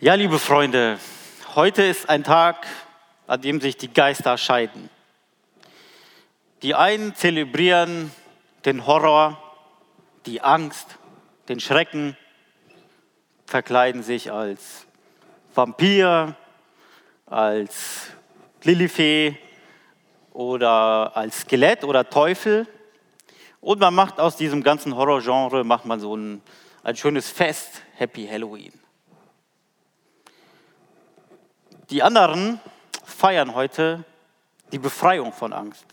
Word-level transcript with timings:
Ja, 0.00 0.14
liebe 0.14 0.38
Freunde, 0.38 0.96
heute 1.56 1.82
ist 1.82 2.08
ein 2.08 2.22
Tag, 2.22 2.68
an 3.26 3.42
dem 3.42 3.60
sich 3.60 3.76
die 3.76 3.92
Geister 3.92 4.38
scheiden. 4.38 4.90
Die 6.62 6.76
einen 6.76 7.16
zelebrieren 7.16 8.12
den 8.64 8.86
Horror, 8.86 9.42
die 10.24 10.40
Angst, 10.40 10.98
den 11.48 11.58
Schrecken, 11.58 12.16
verkleiden 13.44 14.04
sich 14.04 14.30
als 14.30 14.86
Vampir, 15.52 16.36
als 17.26 18.12
Lilifee 18.62 19.36
oder 20.32 21.16
als 21.16 21.40
Skelett 21.40 21.82
oder 21.82 22.08
Teufel. 22.08 22.68
Und 23.60 23.80
man 23.80 23.96
macht 23.96 24.20
aus 24.20 24.36
diesem 24.36 24.62
ganzen 24.62 24.94
Horrorgenre 24.94 25.64
macht 25.64 25.86
man 25.86 25.98
so 25.98 26.14
ein, 26.14 26.40
ein 26.84 26.94
schönes 26.94 27.28
Fest, 27.28 27.82
Happy 27.96 28.28
Halloween. 28.28 28.72
Die 31.90 32.02
anderen 32.02 32.60
feiern 33.02 33.54
heute 33.54 34.04
die 34.72 34.78
Befreiung 34.78 35.32
von 35.32 35.54
Angst. 35.54 35.86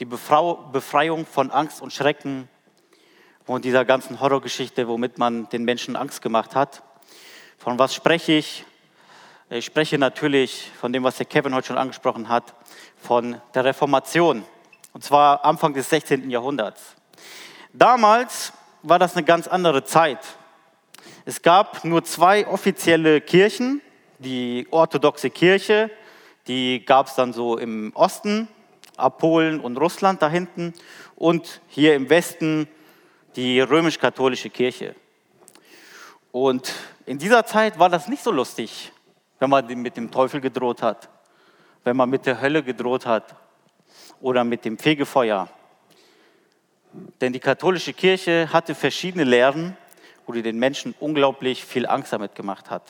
Die 0.00 0.06
Befreiung 0.06 1.26
von 1.26 1.50
Angst 1.50 1.82
und 1.82 1.92
Schrecken 1.92 2.48
und 3.44 3.66
dieser 3.66 3.84
ganzen 3.84 4.20
Horrorgeschichte, 4.20 4.88
womit 4.88 5.18
man 5.18 5.46
den 5.50 5.64
Menschen 5.64 5.94
Angst 5.94 6.22
gemacht 6.22 6.54
hat. 6.54 6.82
Von 7.58 7.78
was 7.78 7.94
spreche 7.94 8.32
ich? 8.32 8.64
Ich 9.50 9.66
spreche 9.66 9.98
natürlich 9.98 10.72
von 10.80 10.90
dem, 10.90 11.04
was 11.04 11.18
der 11.18 11.26
Kevin 11.26 11.54
heute 11.54 11.66
schon 11.66 11.78
angesprochen 11.78 12.30
hat, 12.30 12.54
von 12.96 13.42
der 13.52 13.66
Reformation. 13.66 14.42
Und 14.94 15.04
zwar 15.04 15.44
Anfang 15.44 15.74
des 15.74 15.90
16. 15.90 16.30
Jahrhunderts. 16.30 16.94
Damals 17.74 18.54
war 18.82 18.98
das 18.98 19.14
eine 19.14 19.26
ganz 19.26 19.48
andere 19.48 19.84
Zeit. 19.84 20.20
Es 21.26 21.42
gab 21.42 21.84
nur 21.84 22.04
zwei 22.04 22.46
offizielle 22.46 23.20
Kirchen, 23.20 23.82
die 24.24 24.66
orthodoxe 24.70 25.30
Kirche, 25.30 25.90
die 26.48 26.84
gab 26.84 27.06
es 27.06 27.14
dann 27.14 27.32
so 27.32 27.56
im 27.58 27.92
Osten, 27.94 28.48
ab 28.96 29.18
Polen 29.18 29.60
und 29.60 29.76
Russland 29.76 30.22
da 30.22 30.28
hinten 30.28 30.74
und 31.16 31.60
hier 31.68 31.94
im 31.94 32.10
Westen 32.10 32.68
die 33.36 33.60
römisch-katholische 33.60 34.50
Kirche. 34.50 34.94
Und 36.32 36.72
in 37.06 37.18
dieser 37.18 37.44
Zeit 37.46 37.78
war 37.78 37.88
das 37.88 38.08
nicht 38.08 38.22
so 38.22 38.30
lustig, 38.30 38.92
wenn 39.38 39.50
man 39.50 39.66
mit 39.66 39.96
dem 39.96 40.10
Teufel 40.10 40.40
gedroht 40.40 40.82
hat, 40.82 41.08
wenn 41.84 41.96
man 41.96 42.10
mit 42.10 42.26
der 42.26 42.40
Hölle 42.40 42.62
gedroht 42.62 43.06
hat 43.06 43.34
oder 44.20 44.44
mit 44.44 44.64
dem 44.64 44.78
Fegefeuer. 44.78 45.48
Denn 47.20 47.32
die 47.32 47.40
katholische 47.40 47.92
Kirche 47.92 48.48
hatte 48.52 48.74
verschiedene 48.74 49.24
Lehren, 49.24 49.76
wo 50.26 50.32
die 50.32 50.42
den 50.42 50.58
Menschen 50.58 50.94
unglaublich 51.00 51.64
viel 51.64 51.86
Angst 51.86 52.12
damit 52.12 52.34
gemacht 52.34 52.70
hat. 52.70 52.82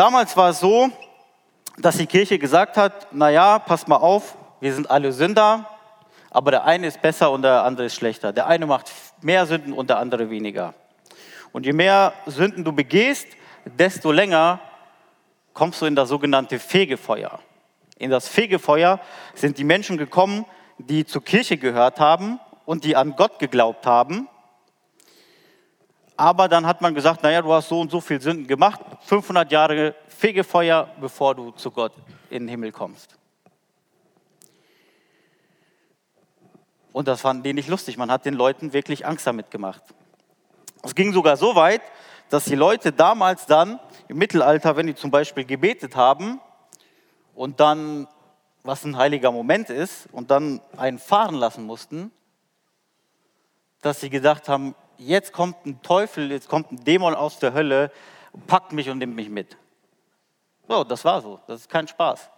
Damals 0.00 0.34
war 0.34 0.48
es 0.48 0.60
so, 0.60 0.88
dass 1.76 1.98
die 1.98 2.06
Kirche 2.06 2.38
gesagt 2.38 2.78
hat, 2.78 3.12
naja, 3.12 3.58
pass 3.58 3.86
mal 3.86 3.96
auf, 3.96 4.34
wir 4.58 4.72
sind 4.72 4.90
alle 4.90 5.12
Sünder, 5.12 5.68
aber 6.30 6.52
der 6.52 6.64
eine 6.64 6.86
ist 6.86 7.02
besser 7.02 7.30
und 7.30 7.42
der 7.42 7.64
andere 7.64 7.84
ist 7.84 7.96
schlechter. 7.96 8.32
Der 8.32 8.46
eine 8.46 8.64
macht 8.64 8.90
mehr 9.20 9.44
Sünden 9.44 9.74
und 9.74 9.90
der 9.90 9.98
andere 9.98 10.30
weniger. 10.30 10.72
Und 11.52 11.66
je 11.66 11.74
mehr 11.74 12.14
Sünden 12.24 12.64
du 12.64 12.72
begehst, 12.72 13.26
desto 13.66 14.10
länger 14.10 14.60
kommst 15.52 15.82
du 15.82 15.84
in 15.84 15.94
das 15.94 16.08
sogenannte 16.08 16.58
Fegefeuer. 16.58 17.38
In 17.98 18.10
das 18.10 18.26
Fegefeuer 18.26 19.00
sind 19.34 19.58
die 19.58 19.64
Menschen 19.64 19.98
gekommen, 19.98 20.46
die 20.78 21.04
zur 21.04 21.22
Kirche 21.22 21.58
gehört 21.58 22.00
haben 22.00 22.40
und 22.64 22.84
die 22.84 22.96
an 22.96 23.16
Gott 23.16 23.38
geglaubt 23.38 23.84
haben 23.84 24.30
aber 26.20 26.48
dann 26.48 26.66
hat 26.66 26.82
man 26.82 26.94
gesagt, 26.94 27.22
naja, 27.22 27.40
du 27.40 27.50
hast 27.50 27.70
so 27.70 27.80
und 27.80 27.90
so 27.90 27.98
viel 27.98 28.20
Sünden 28.20 28.46
gemacht, 28.46 28.78
500 29.04 29.50
Jahre 29.50 29.94
Fegefeuer, 30.06 30.86
bevor 31.00 31.34
du 31.34 31.50
zu 31.52 31.70
Gott 31.70 31.94
in 32.28 32.42
den 32.42 32.48
Himmel 32.48 32.72
kommst. 32.72 33.16
Und 36.92 37.08
das 37.08 37.22
fanden 37.22 37.42
die 37.42 37.54
nicht 37.54 37.70
lustig. 37.70 37.96
Man 37.96 38.10
hat 38.10 38.26
den 38.26 38.34
Leuten 38.34 38.74
wirklich 38.74 39.06
Angst 39.06 39.26
damit 39.26 39.50
gemacht. 39.50 39.82
Es 40.82 40.94
ging 40.94 41.14
sogar 41.14 41.38
so 41.38 41.54
weit, 41.54 41.80
dass 42.28 42.44
die 42.44 42.54
Leute 42.54 42.92
damals 42.92 43.46
dann 43.46 43.80
im 44.08 44.18
Mittelalter, 44.18 44.76
wenn 44.76 44.88
die 44.88 44.94
zum 44.94 45.10
Beispiel 45.10 45.46
gebetet 45.46 45.96
haben 45.96 46.38
und 47.34 47.60
dann, 47.60 48.08
was 48.62 48.84
ein 48.84 48.98
heiliger 48.98 49.32
Moment 49.32 49.70
ist, 49.70 50.06
und 50.12 50.30
dann 50.30 50.60
einen 50.76 50.98
fahren 50.98 51.36
lassen 51.36 51.64
mussten, 51.64 52.12
dass 53.80 54.00
sie 54.00 54.10
gedacht 54.10 54.50
haben, 54.50 54.74
jetzt 55.00 55.32
kommt 55.32 55.64
ein 55.66 55.82
Teufel, 55.82 56.30
jetzt 56.30 56.48
kommt 56.48 56.70
ein 56.70 56.84
Dämon 56.84 57.14
aus 57.14 57.38
der 57.38 57.52
Hölle, 57.52 57.90
packt 58.46 58.72
mich 58.72 58.88
und 58.90 58.98
nimmt 58.98 59.16
mich 59.16 59.28
mit. 59.28 59.56
So, 60.68 60.84
das 60.84 61.04
war 61.04 61.20
so. 61.20 61.40
Das 61.46 61.62
ist 61.62 61.68
kein 61.68 61.88
Spaß. 61.88 62.30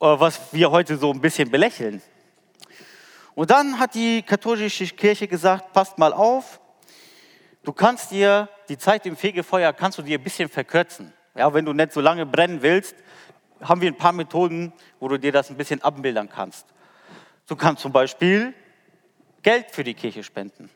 Äh, 0.00 0.20
was 0.20 0.52
wir 0.52 0.70
heute 0.70 0.96
so 0.96 1.12
ein 1.12 1.20
bisschen 1.20 1.50
belächeln. 1.50 2.02
Und 3.34 3.50
dann 3.50 3.78
hat 3.78 3.94
die 3.94 4.22
katholische 4.22 4.86
Kirche 4.86 5.28
gesagt, 5.28 5.72
passt 5.72 5.98
mal 5.98 6.12
auf, 6.12 6.60
du 7.64 7.72
kannst 7.72 8.10
dir 8.10 8.48
die 8.68 8.78
Zeit 8.78 9.06
im 9.06 9.16
Fegefeuer, 9.16 9.72
kannst 9.72 9.98
du 9.98 10.02
dir 10.02 10.18
ein 10.18 10.24
bisschen 10.24 10.48
verkürzen. 10.48 11.12
Ja, 11.34 11.52
wenn 11.52 11.64
du 11.64 11.72
nicht 11.72 11.92
so 11.92 12.00
lange 12.00 12.26
brennen 12.26 12.62
willst, 12.62 12.94
haben 13.60 13.80
wir 13.80 13.90
ein 13.90 13.96
paar 13.96 14.12
Methoden, 14.12 14.72
wo 15.00 15.08
du 15.08 15.18
dir 15.18 15.32
das 15.32 15.50
ein 15.50 15.56
bisschen 15.56 15.82
abmildern 15.82 16.28
kannst. 16.28 16.66
Du 17.46 17.56
kannst 17.56 17.82
zum 17.82 17.92
Beispiel 17.92 18.54
Geld 19.42 19.66
für 19.70 19.84
die 19.84 19.94
Kirche 19.94 20.22
spenden. 20.22 20.70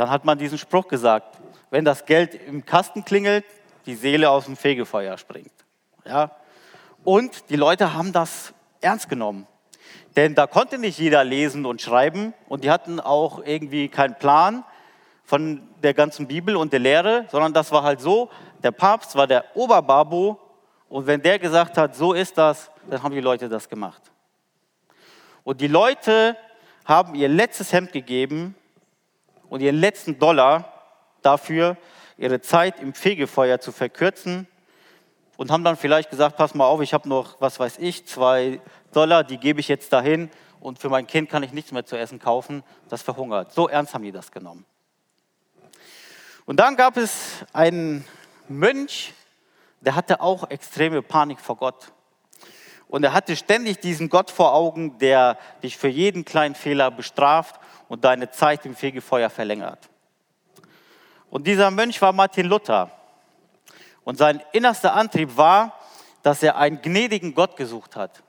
Dann 0.00 0.08
hat 0.08 0.24
man 0.24 0.38
diesen 0.38 0.56
Spruch 0.56 0.88
gesagt, 0.88 1.36
wenn 1.68 1.84
das 1.84 2.06
Geld 2.06 2.34
im 2.34 2.64
Kasten 2.64 3.04
klingelt, 3.04 3.44
die 3.84 3.94
Seele 3.94 4.30
aus 4.30 4.46
dem 4.46 4.56
Fegefeuer 4.56 5.18
springt. 5.18 5.52
Ja? 6.06 6.30
Und 7.04 7.50
die 7.50 7.56
Leute 7.56 7.92
haben 7.92 8.10
das 8.10 8.54
ernst 8.80 9.10
genommen. 9.10 9.46
Denn 10.16 10.34
da 10.34 10.46
konnte 10.46 10.78
nicht 10.78 10.98
jeder 10.98 11.22
lesen 11.22 11.66
und 11.66 11.82
schreiben 11.82 12.32
und 12.48 12.64
die 12.64 12.70
hatten 12.70 12.98
auch 12.98 13.44
irgendwie 13.44 13.88
keinen 13.88 14.14
Plan 14.14 14.64
von 15.22 15.68
der 15.82 15.92
ganzen 15.92 16.26
Bibel 16.26 16.56
und 16.56 16.72
der 16.72 16.80
Lehre, 16.80 17.26
sondern 17.30 17.52
das 17.52 17.70
war 17.70 17.82
halt 17.82 18.00
so, 18.00 18.30
der 18.62 18.70
Papst 18.70 19.16
war 19.16 19.26
der 19.26 19.54
Oberbabo 19.54 20.40
und 20.88 21.06
wenn 21.06 21.20
der 21.20 21.38
gesagt 21.38 21.76
hat, 21.76 21.94
so 21.94 22.14
ist 22.14 22.38
das, 22.38 22.70
dann 22.88 23.02
haben 23.02 23.14
die 23.14 23.20
Leute 23.20 23.50
das 23.50 23.68
gemacht. 23.68 24.00
Und 25.44 25.60
die 25.60 25.68
Leute 25.68 26.38
haben 26.86 27.14
ihr 27.14 27.28
letztes 27.28 27.74
Hemd 27.74 27.92
gegeben 27.92 28.54
und 29.50 29.60
ihren 29.60 29.76
letzten 29.76 30.18
Dollar 30.18 30.72
dafür, 31.20 31.76
ihre 32.16 32.40
Zeit 32.40 32.80
im 32.80 32.94
Fegefeuer 32.94 33.60
zu 33.60 33.72
verkürzen 33.72 34.46
und 35.36 35.50
haben 35.50 35.64
dann 35.64 35.76
vielleicht 35.76 36.08
gesagt, 36.08 36.36
pass 36.36 36.54
mal 36.54 36.64
auf, 36.64 36.80
ich 36.80 36.94
habe 36.94 37.08
noch, 37.08 37.38
was 37.40 37.60
weiß 37.60 37.78
ich, 37.78 38.06
zwei 38.06 38.60
Dollar, 38.92 39.24
die 39.24 39.36
gebe 39.36 39.60
ich 39.60 39.68
jetzt 39.68 39.92
dahin 39.92 40.30
und 40.60 40.78
für 40.78 40.88
mein 40.88 41.06
Kind 41.06 41.28
kann 41.28 41.42
ich 41.42 41.52
nichts 41.52 41.72
mehr 41.72 41.84
zu 41.84 41.98
essen 41.98 42.18
kaufen, 42.18 42.62
das 42.88 43.02
verhungert. 43.02 43.52
So 43.52 43.68
ernst 43.68 43.92
haben 43.92 44.04
die 44.04 44.12
das 44.12 44.30
genommen. 44.30 44.64
Und 46.46 46.56
dann 46.56 46.76
gab 46.76 46.96
es 46.96 47.44
einen 47.52 48.04
Mönch, 48.48 49.12
der 49.80 49.94
hatte 49.94 50.20
auch 50.20 50.50
extreme 50.50 51.02
Panik 51.02 51.40
vor 51.40 51.56
Gott. 51.56 51.92
Und 52.88 53.04
er 53.04 53.12
hatte 53.12 53.36
ständig 53.36 53.78
diesen 53.78 54.08
Gott 54.08 54.30
vor 54.30 54.52
Augen, 54.52 54.98
der 54.98 55.38
dich 55.62 55.76
für 55.76 55.88
jeden 55.88 56.24
kleinen 56.24 56.54
Fehler 56.54 56.90
bestraft 56.90 57.60
und 57.90 58.04
deine 58.04 58.30
Zeit 58.30 58.64
im 58.66 58.76
Fegefeuer 58.76 59.28
verlängert. 59.28 59.90
Und 61.28 61.48
dieser 61.48 61.72
Mönch 61.72 62.00
war 62.00 62.12
Martin 62.12 62.46
Luther. 62.46 62.88
Und 64.04 64.16
sein 64.16 64.40
innerster 64.52 64.94
Antrieb 64.94 65.36
war, 65.36 65.76
dass 66.22 66.40
er 66.44 66.56
einen 66.56 66.80
gnädigen 66.80 67.34
Gott 67.34 67.56
gesucht 67.56 67.96
hat. 67.96 68.22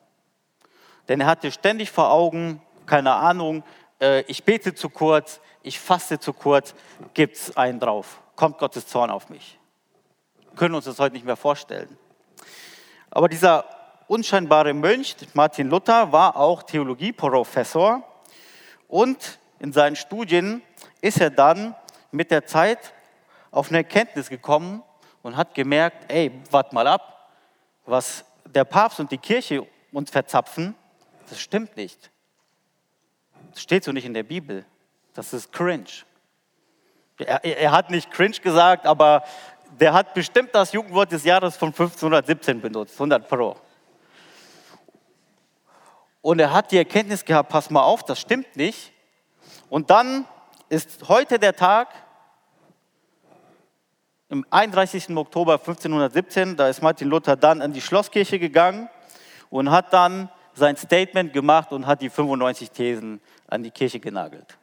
Denn 1.08 1.22
er 1.22 1.28
hatte 1.28 1.52
ständig 1.52 1.92
vor 1.92 2.10
Augen, 2.10 2.60
keine 2.88 3.14
Ahnung, 3.14 3.64
äh, 4.02 4.22
ich 4.22 4.44
bete 4.44 4.74
zu 4.74 4.90
kurz, 4.90 5.40
ich 5.62 5.80
faste 5.80 6.20
zu 6.20 6.34
kurz, 6.34 6.74
gibt 7.14 7.38
es 7.38 7.56
einen 7.56 7.80
drauf, 7.80 8.20
kommt 8.36 8.58
Gottes 8.58 8.88
Zorn 8.88 9.12
auf 9.12 9.30
mich. 9.30 9.60
Wir 10.50 10.56
können 10.56 10.74
uns 10.74 10.86
das 10.86 10.98
heute 10.98 11.14
nicht 11.14 11.26
mehr 11.26 11.38
vorstellen. 11.38 12.00
Aber 13.12 13.30
dieser 13.30 13.66
unscheinbare 14.08 14.74
Mönch, 14.74 15.16
Martin 15.36 15.70
Luther, 15.70 16.12
war 16.12 16.36
auch 16.36 16.64
Theologieprofessor 16.64 18.02
und 18.88 19.38
in 19.62 19.72
seinen 19.72 19.96
Studien 19.96 20.64
ist 21.02 21.22
er 21.22 21.30
dann 21.30 21.76
mit 22.12 22.32
der 22.32 22.48
Zeit 22.48 22.94
auf 23.52 23.70
eine 23.70 23.78
Erkenntnis 23.78 24.28
gekommen 24.28 24.82
und 25.22 25.38
hat 25.38 25.54
gemerkt, 25.54 26.12
ey, 26.12 26.32
wart 26.50 26.74
mal 26.74 26.88
ab, 26.88 27.30
was 27.86 28.26
der 28.46 28.64
Papst 28.64 29.00
und 29.00 29.12
die 29.12 29.20
Kirche 29.20 29.66
uns 29.92 30.10
verzapfen, 30.10 30.74
das 31.30 31.40
stimmt 31.40 31.78
nicht. 31.78 32.10
Das 33.52 33.62
steht 33.62 33.84
so 33.84 33.92
nicht 33.92 34.06
in 34.06 34.16
der 34.16 34.24
Bibel. 34.24 34.66
Das 35.14 35.32
ist 35.32 35.52
cringe. 35.52 35.86
Er, 37.20 37.44
er 37.44 37.72
hat 37.72 37.92
nicht 37.92 38.10
cringe 38.10 38.40
gesagt, 38.40 38.88
aber 38.88 39.24
der 39.80 39.94
hat 39.94 40.16
bestimmt 40.16 40.56
das 40.56 40.72
Jugendwort 40.72 41.12
des 41.12 41.24
Jahres 41.24 41.56
von 41.56 41.70
1517 41.70 42.62
benutzt, 42.62 42.96
100 42.96 43.28
Pro. 43.30 43.56
Und 46.22 46.40
er 46.40 46.52
hat 46.52 46.72
die 46.72 46.78
Erkenntnis 46.78 47.24
gehabt, 47.24 47.50
pass 47.50 47.70
mal 47.70 47.84
auf, 47.84 48.04
das 48.04 48.20
stimmt 48.20 48.56
nicht. 48.56 48.91
Und 49.72 49.90
dann 49.90 50.26
ist 50.68 51.08
heute 51.08 51.40
der 51.40 51.56
Tag, 51.56 51.88
im 54.28 54.46
31. 54.50 55.16
Oktober 55.16 55.54
1517, 55.54 56.58
da 56.58 56.68
ist 56.68 56.82
Martin 56.82 57.08
Luther 57.08 57.38
dann 57.38 57.62
in 57.62 57.72
die 57.72 57.80
Schlosskirche 57.80 58.38
gegangen 58.38 58.90
und 59.50 59.72
hat 59.72 59.94
dann 59.94 60.30
sein 60.56 60.76
Statement 60.76 61.32
gemacht 61.32 61.72
und 61.72 61.88
hat 61.88 62.02
die 62.02 62.10
95 62.10 62.72
Thesen 62.72 63.22
an 63.48 63.64
die 63.64 63.72
Kirche 63.72 64.02
genagelt. 64.02 64.58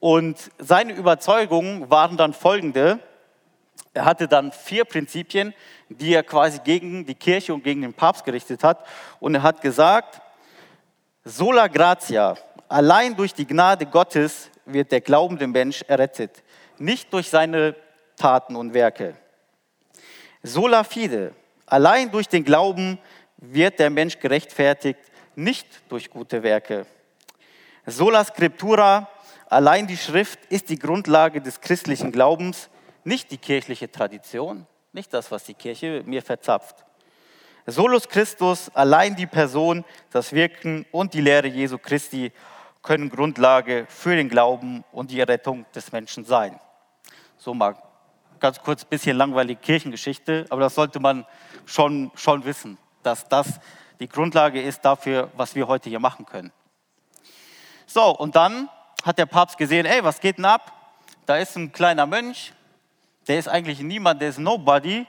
Und 0.00 0.50
seine 0.58 0.94
Überzeugungen 0.94 1.88
waren 1.88 2.16
dann 2.16 2.32
folgende. 2.32 2.98
Er 3.94 4.06
hatte 4.06 4.26
dann 4.26 4.50
vier 4.50 4.86
Prinzipien, 4.86 5.54
die 5.88 6.12
er 6.12 6.24
quasi 6.24 6.58
gegen 6.58 7.06
die 7.06 7.14
Kirche 7.14 7.54
und 7.54 7.62
gegen 7.62 7.82
den 7.82 7.94
Papst 7.94 8.24
gerichtet 8.24 8.64
hat. 8.64 8.84
Und 9.20 9.36
er 9.36 9.44
hat 9.44 9.60
gesagt, 9.60 10.20
sola 11.22 11.68
gratia, 11.68 12.36
allein 12.68 13.16
durch 13.16 13.34
die 13.34 13.46
Gnade 13.46 13.86
Gottes 13.86 14.50
wird 14.64 14.92
der 14.92 15.00
glaubende 15.00 15.46
Mensch 15.46 15.82
errettet, 15.86 16.42
nicht 16.78 17.12
durch 17.12 17.28
seine 17.28 17.74
Taten 18.16 18.56
und 18.56 18.74
Werke. 18.74 19.16
Sola 20.42 20.84
fide, 20.84 21.34
allein 21.66 22.10
durch 22.10 22.28
den 22.28 22.44
Glauben 22.44 22.98
wird 23.36 23.78
der 23.78 23.90
Mensch 23.90 24.18
gerechtfertigt, 24.18 25.00
nicht 25.34 25.66
durch 25.88 26.10
gute 26.10 26.42
Werke. 26.42 26.86
Sola 27.84 28.24
scriptura, 28.24 29.08
allein 29.48 29.86
die 29.86 29.96
Schrift 29.96 30.38
ist 30.46 30.68
die 30.68 30.78
Grundlage 30.78 31.40
des 31.40 31.60
christlichen 31.60 32.10
Glaubens, 32.12 32.68
nicht 33.04 33.30
die 33.30 33.38
kirchliche 33.38 33.90
Tradition, 33.90 34.66
nicht 34.92 35.12
das, 35.14 35.30
was 35.30 35.44
die 35.44 35.54
Kirche 35.54 36.02
mir 36.06 36.22
verzapft. 36.22 36.84
Solus 37.66 38.08
Christus, 38.08 38.70
allein 38.74 39.16
die 39.16 39.26
Person, 39.26 39.84
das 40.10 40.32
Wirken 40.32 40.86
und 40.92 41.14
die 41.14 41.20
Lehre 41.20 41.48
Jesu 41.48 41.78
Christi 41.78 42.32
können 42.86 43.10
Grundlage 43.10 43.84
für 43.88 44.14
den 44.14 44.28
Glauben 44.28 44.84
und 44.92 45.10
die 45.10 45.18
Errettung 45.18 45.66
des 45.74 45.90
Menschen 45.90 46.24
sein. 46.24 46.58
So 47.36 47.52
mal 47.52 47.76
ganz 48.38 48.60
kurz 48.60 48.84
ein 48.84 48.88
bisschen 48.88 49.16
langweilige 49.16 49.60
Kirchengeschichte, 49.60 50.46
aber 50.50 50.60
das 50.60 50.76
sollte 50.76 51.00
man 51.00 51.26
schon, 51.64 52.12
schon 52.14 52.44
wissen, 52.44 52.78
dass 53.02 53.28
das 53.28 53.58
die 53.98 54.08
Grundlage 54.08 54.62
ist 54.62 54.84
dafür, 54.84 55.30
was 55.36 55.56
wir 55.56 55.66
heute 55.66 55.88
hier 55.88 55.98
machen 55.98 56.26
können. 56.26 56.52
So, 57.86 58.16
und 58.16 58.36
dann 58.36 58.68
hat 59.02 59.18
der 59.18 59.26
Papst 59.26 59.58
gesehen, 59.58 59.84
ey, 59.84 60.04
was 60.04 60.20
geht 60.20 60.38
denn 60.38 60.44
ab? 60.44 60.72
Da 61.24 61.38
ist 61.38 61.56
ein 61.56 61.72
kleiner 61.72 62.06
Mönch, 62.06 62.52
der 63.26 63.40
ist 63.40 63.48
eigentlich 63.48 63.80
niemand, 63.80 64.22
der 64.22 64.28
ist 64.28 64.38
nobody 64.38 65.06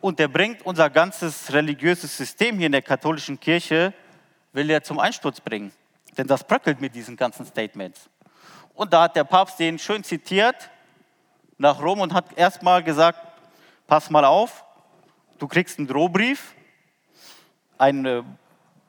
und 0.00 0.18
der 0.18 0.26
bringt 0.26 0.66
unser 0.66 0.90
ganzes 0.90 1.52
religiöses 1.52 2.16
System 2.16 2.56
hier 2.56 2.66
in 2.66 2.72
der 2.72 2.82
katholischen 2.82 3.38
Kirche, 3.38 3.94
will 4.52 4.68
er 4.70 4.82
zum 4.82 4.98
Einsturz 4.98 5.40
bringen. 5.40 5.72
Denn 6.16 6.26
das 6.26 6.44
bröckelt 6.44 6.80
mit 6.80 6.94
diesen 6.94 7.16
ganzen 7.16 7.44
Statements. 7.46 8.08
Und 8.74 8.92
da 8.92 9.02
hat 9.02 9.16
der 9.16 9.24
Papst 9.24 9.58
den 9.58 9.78
schön 9.78 10.02
zitiert 10.04 10.70
nach 11.58 11.80
Rom 11.80 12.00
und 12.00 12.12
hat 12.12 12.36
erstmal 12.36 12.82
gesagt, 12.82 13.18
pass 13.86 14.10
mal 14.10 14.24
auf, 14.24 14.64
du 15.38 15.46
kriegst 15.46 15.78
einen 15.78 15.86
Drohbrief, 15.86 16.54
eine, 17.78 18.24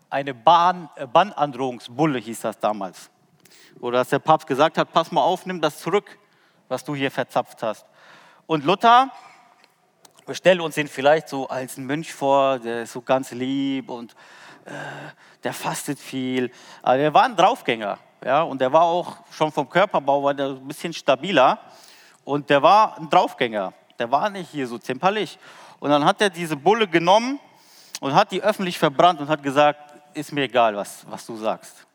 eine 0.10 0.33
Bahn, 0.33 0.89
äh, 0.95 1.06
Bannandrohungsbulle 1.06 2.19
hieß 2.19 2.42
das 2.42 2.60
damals. 2.60 3.10
Oder 3.80 4.00
dass 4.00 4.10
der 4.10 4.19
Papst 4.19 4.48
gesagt 4.48 4.78
hat, 4.78 4.92
pass 4.94 5.12
mal 5.12 5.21
auf, 5.21 5.45
nimm 5.45 5.62
das 5.62 5.80
zurück, 5.80 6.18
was 6.68 6.83
du 6.83 6.95
hier 6.95 7.12
verzapft 7.12 7.62
hast. 7.62 7.86
Und 8.48 8.63
Luther, 8.63 9.12
wir 10.25 10.36
stellen 10.36 10.62
uns 10.62 10.78
ihn 10.78 10.88
vielleicht 10.88 11.30
so 11.30 11.48
als 11.48 11.78
einen 11.78 11.86
Mönch 11.86 12.13
vor, 12.13 12.60
der 12.60 12.83
ist 12.83 12.94
so 12.94 13.01
ganz 13.01 13.31
lieb 13.31 13.89
und 13.89 14.16
äh, 14.65 14.71
der 15.44 15.53
fastet 15.53 16.00
viel. 16.00 16.51
Aber 16.81 16.97
er 16.97 17.13
war 17.13 17.23
ein 17.23 17.35
Draufgänger. 17.35 17.97
Ja, 18.23 18.41
und 18.41 18.59
der 18.59 18.73
war 18.73 18.81
auch 18.81 19.17
schon 19.31 19.51
vom 19.51 19.69
Körperbau 19.69 20.23
war 20.23 20.33
der 20.33 20.47
ein 20.47 20.67
bisschen 20.67 20.94
stabiler. 20.94 21.59
Und 22.23 22.50
der 22.50 22.62
war 22.62 22.97
ein 22.97 23.09
Draufgänger. 23.09 23.73
Der 24.00 24.12
war 24.12 24.29
nicht 24.29 24.50
hier 24.50 24.67
so 24.67 24.77
zimperlich. 24.77 25.38
Und 25.79 25.91
dann 25.91 26.03
hat 26.03 26.21
er 26.21 26.29
diese 26.29 26.56
Bulle 26.56 26.88
genommen 26.88 27.39
und 28.00 28.13
hat 28.13 28.31
die 28.31 28.41
öffentlich 28.41 28.79
verbrannt 28.79 29.21
und 29.21 29.29
hat 29.29 29.44
gesagt, 29.44 29.94
ist 30.15 30.31
mir 30.31 30.44
egal, 30.44 30.75
was, 30.75 31.06
was 31.09 31.25
du 31.25 31.38
sagst. 31.38 31.85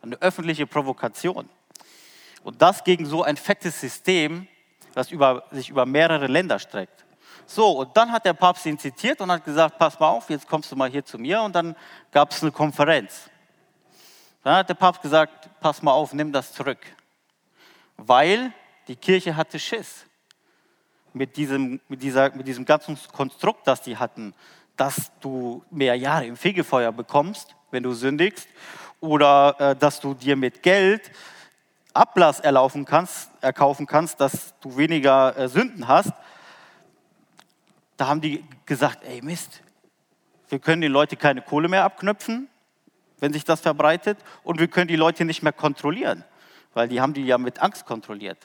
Eine 0.00 0.16
öffentliche 0.16 0.66
Provokation. 0.66 1.48
Und 2.42 2.60
das 2.60 2.84
gegen 2.84 3.06
so 3.06 3.22
ein 3.22 3.36
fettes 3.36 3.80
System, 3.80 4.46
das 4.94 5.10
über, 5.10 5.44
sich 5.50 5.70
über 5.70 5.86
mehrere 5.86 6.26
Länder 6.26 6.58
streckt. 6.58 7.03
So, 7.46 7.80
und 7.80 7.96
dann 7.96 8.10
hat 8.10 8.24
der 8.24 8.32
Papst 8.32 8.66
ihn 8.66 8.78
zitiert 8.78 9.20
und 9.20 9.30
hat 9.30 9.44
gesagt, 9.44 9.78
pass 9.78 9.98
mal 9.98 10.08
auf, 10.08 10.30
jetzt 10.30 10.48
kommst 10.48 10.70
du 10.72 10.76
mal 10.76 10.90
hier 10.90 11.04
zu 11.04 11.18
mir. 11.18 11.42
Und 11.42 11.54
dann 11.54 11.76
gab 12.10 12.32
es 12.32 12.42
eine 12.42 12.52
Konferenz. 12.52 13.30
Dann 14.42 14.56
hat 14.56 14.68
der 14.68 14.74
Papst 14.74 15.02
gesagt, 15.02 15.48
pass 15.60 15.82
mal 15.82 15.92
auf, 15.92 16.12
nimm 16.12 16.32
das 16.32 16.52
zurück. 16.52 16.80
Weil 17.96 18.52
die 18.88 18.96
Kirche 18.96 19.36
hatte 19.36 19.58
Schiss 19.58 20.04
mit 21.12 21.36
diesem, 21.36 21.80
mit, 21.88 22.02
dieser, 22.02 22.34
mit 22.34 22.46
diesem 22.46 22.64
ganzen 22.64 22.98
Konstrukt, 23.12 23.66
das 23.66 23.82
die 23.82 23.96
hatten, 23.96 24.34
dass 24.76 25.12
du 25.20 25.64
mehr 25.70 25.94
Jahre 25.94 26.26
im 26.26 26.36
Fegefeuer 26.36 26.92
bekommst, 26.92 27.54
wenn 27.70 27.82
du 27.82 27.92
sündigst, 27.92 28.48
oder 29.00 29.56
äh, 29.58 29.76
dass 29.76 30.00
du 30.00 30.14
dir 30.14 30.36
mit 30.36 30.62
Geld 30.62 31.10
Ablass 31.92 32.40
erlaufen 32.40 32.84
kannst, 32.84 33.30
erkaufen 33.40 33.86
kannst, 33.86 34.20
dass 34.20 34.54
du 34.60 34.76
weniger 34.76 35.36
äh, 35.36 35.48
Sünden 35.48 35.86
hast. 35.86 36.12
Da 37.96 38.08
haben 38.08 38.20
die 38.20 38.44
gesagt, 38.66 39.04
ey 39.04 39.22
Mist, 39.22 39.62
wir 40.48 40.58
können 40.58 40.82
den 40.82 40.92
Leuten 40.92 41.18
keine 41.18 41.42
Kohle 41.42 41.68
mehr 41.68 41.84
abknüpfen, 41.84 42.48
wenn 43.20 43.32
sich 43.32 43.44
das 43.44 43.60
verbreitet, 43.60 44.18
und 44.42 44.58
wir 44.58 44.68
können 44.68 44.88
die 44.88 44.96
Leute 44.96 45.24
nicht 45.24 45.42
mehr 45.42 45.52
kontrollieren, 45.52 46.24
weil 46.74 46.88
die 46.88 47.00
haben 47.00 47.14
die 47.14 47.24
ja 47.24 47.38
mit 47.38 47.60
Angst 47.62 47.86
kontrolliert. 47.86 48.38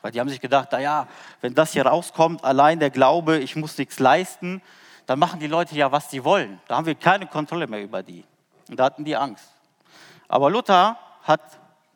Weil 0.00 0.12
die 0.12 0.20
haben 0.20 0.28
sich 0.28 0.40
gedacht, 0.40 0.72
naja, 0.72 1.08
wenn 1.40 1.54
das 1.54 1.72
hier 1.72 1.84
rauskommt, 1.84 2.44
allein 2.44 2.78
der 2.78 2.90
Glaube, 2.90 3.38
ich 3.38 3.56
muss 3.56 3.76
nichts 3.78 3.98
leisten, 3.98 4.62
dann 5.06 5.18
machen 5.18 5.40
die 5.40 5.46
Leute 5.46 5.74
ja, 5.74 5.90
was 5.90 6.10
sie 6.10 6.22
wollen. 6.22 6.60
Da 6.68 6.76
haben 6.76 6.86
wir 6.86 6.94
keine 6.94 7.26
Kontrolle 7.26 7.66
mehr 7.66 7.82
über 7.82 8.02
die. 8.02 8.24
Und 8.68 8.78
da 8.78 8.84
hatten 8.84 9.04
die 9.04 9.16
Angst. 9.16 9.50
Aber 10.28 10.50
Luther 10.50 10.98
hat 11.22 11.40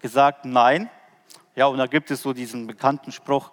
gesagt, 0.01 0.45
nein. 0.45 0.91
Ja, 1.55 1.67
und 1.67 1.79
da 1.79 1.87
gibt 1.87 2.11
es 2.11 2.23
so 2.23 2.33
diesen 2.33 2.67
bekannten 2.67 3.13
Spruch, 3.13 3.53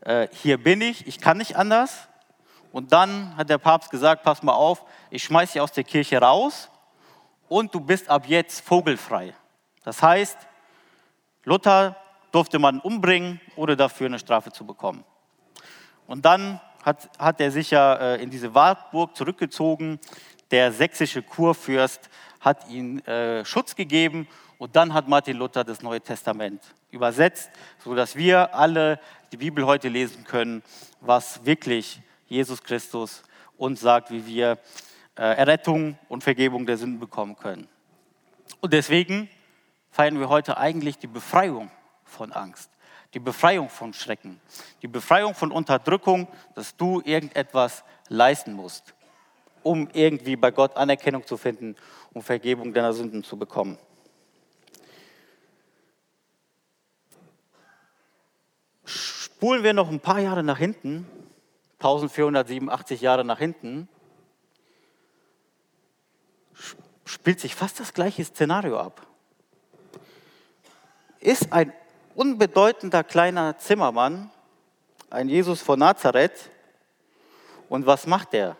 äh, 0.00 0.28
hier 0.32 0.62
bin 0.62 0.80
ich, 0.80 1.06
ich 1.06 1.20
kann 1.20 1.38
nicht 1.38 1.56
anders. 1.56 2.08
Und 2.76 2.92
dann 2.92 3.34
hat 3.38 3.48
der 3.48 3.56
Papst 3.56 3.88
gesagt, 3.90 4.22
pass 4.22 4.42
mal 4.42 4.52
auf, 4.52 4.84
ich 5.08 5.24
schmeiße 5.24 5.54
dich 5.54 5.62
aus 5.62 5.72
der 5.72 5.82
Kirche 5.82 6.20
raus 6.20 6.68
und 7.48 7.74
du 7.74 7.80
bist 7.80 8.10
ab 8.10 8.28
jetzt 8.28 8.60
vogelfrei. 8.60 9.32
Das 9.82 10.02
heißt, 10.02 10.36
Luther 11.44 11.96
durfte 12.32 12.58
man 12.58 12.80
umbringen, 12.80 13.40
ohne 13.56 13.78
dafür 13.78 14.08
eine 14.08 14.18
Strafe 14.18 14.52
zu 14.52 14.66
bekommen. 14.66 15.04
Und 16.06 16.26
dann 16.26 16.60
hat, 16.84 17.08
hat 17.18 17.40
er 17.40 17.50
sich 17.50 17.70
ja 17.70 17.94
äh, 17.94 18.22
in 18.22 18.28
diese 18.28 18.52
Wartburg 18.52 19.16
zurückgezogen. 19.16 19.98
Der 20.50 20.70
sächsische 20.70 21.22
Kurfürst 21.22 22.10
hat 22.40 22.68
ihm 22.68 22.98
äh, 23.06 23.42
Schutz 23.46 23.74
gegeben 23.74 24.28
und 24.58 24.76
dann 24.76 24.92
hat 24.92 25.08
Martin 25.08 25.38
Luther 25.38 25.64
das 25.64 25.80
Neue 25.80 26.02
Testament 26.02 26.60
übersetzt, 26.90 27.48
sodass 27.82 28.16
wir 28.16 28.54
alle 28.54 29.00
die 29.32 29.38
Bibel 29.38 29.64
heute 29.64 29.88
lesen 29.88 30.24
können, 30.24 30.62
was 31.00 31.42
wirklich 31.46 32.02
Jesus 32.28 32.62
Christus 32.62 33.22
uns 33.56 33.80
sagt, 33.80 34.10
wie 34.10 34.26
wir 34.26 34.58
äh, 35.16 35.22
Errettung 35.36 35.98
und 36.08 36.22
Vergebung 36.22 36.66
der 36.66 36.76
Sünden 36.76 37.00
bekommen 37.00 37.36
können. 37.36 37.68
Und 38.60 38.72
deswegen 38.72 39.28
feiern 39.90 40.18
wir 40.18 40.28
heute 40.28 40.58
eigentlich 40.58 40.98
die 40.98 41.06
Befreiung 41.06 41.70
von 42.04 42.32
Angst, 42.32 42.70
die 43.14 43.18
Befreiung 43.18 43.68
von 43.68 43.92
Schrecken, 43.92 44.40
die 44.82 44.88
Befreiung 44.88 45.34
von 45.34 45.52
Unterdrückung, 45.52 46.28
dass 46.54 46.76
du 46.76 47.00
irgendetwas 47.04 47.84
leisten 48.08 48.52
musst, 48.52 48.94
um 49.62 49.88
irgendwie 49.92 50.36
bei 50.36 50.50
Gott 50.50 50.76
Anerkennung 50.76 51.26
zu 51.26 51.36
finden 51.36 51.76
und 52.12 52.22
Vergebung 52.22 52.72
deiner 52.72 52.92
Sünden 52.92 53.24
zu 53.24 53.38
bekommen. 53.38 53.78
Spulen 58.84 59.62
wir 59.62 59.72
noch 59.72 59.90
ein 59.90 60.00
paar 60.00 60.20
Jahre 60.20 60.42
nach 60.42 60.58
hinten, 60.58 61.06
1487 61.78 63.00
Jahre 63.00 63.24
nach 63.24 63.38
hinten, 63.38 63.88
spielt 67.04 67.40
sich 67.40 67.54
fast 67.54 67.80
das 67.80 67.92
gleiche 67.92 68.24
Szenario 68.24 68.78
ab. 68.78 69.06
Ist 71.20 71.52
ein 71.52 71.72
unbedeutender 72.14 73.04
kleiner 73.04 73.58
Zimmermann, 73.58 74.30
ein 75.10 75.28
Jesus 75.28 75.60
von 75.60 75.78
Nazareth. 75.78 76.50
Und 77.68 77.86
was 77.86 78.06
macht 78.06 78.32
er? 78.32 78.56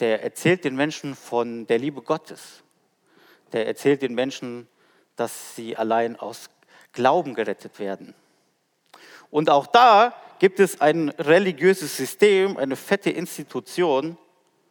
Der 0.00 0.22
erzählt 0.22 0.64
den 0.64 0.76
Menschen 0.76 1.16
von 1.16 1.66
der 1.66 1.78
Liebe 1.78 2.02
Gottes. 2.02 2.62
Der 3.52 3.66
erzählt 3.66 4.02
den 4.02 4.14
Menschen, 4.14 4.68
dass 5.16 5.56
sie 5.56 5.76
allein 5.76 6.16
aus 6.16 6.50
Glauben 6.92 7.34
gerettet 7.34 7.78
werden. 7.78 8.14
Und 9.30 9.50
auch 9.50 9.66
da 9.66 10.14
gibt 10.38 10.60
es 10.60 10.80
ein 10.80 11.08
religiöses 11.10 11.96
System, 11.96 12.56
eine 12.56 12.76
fette 12.76 13.10
Institution, 13.10 14.16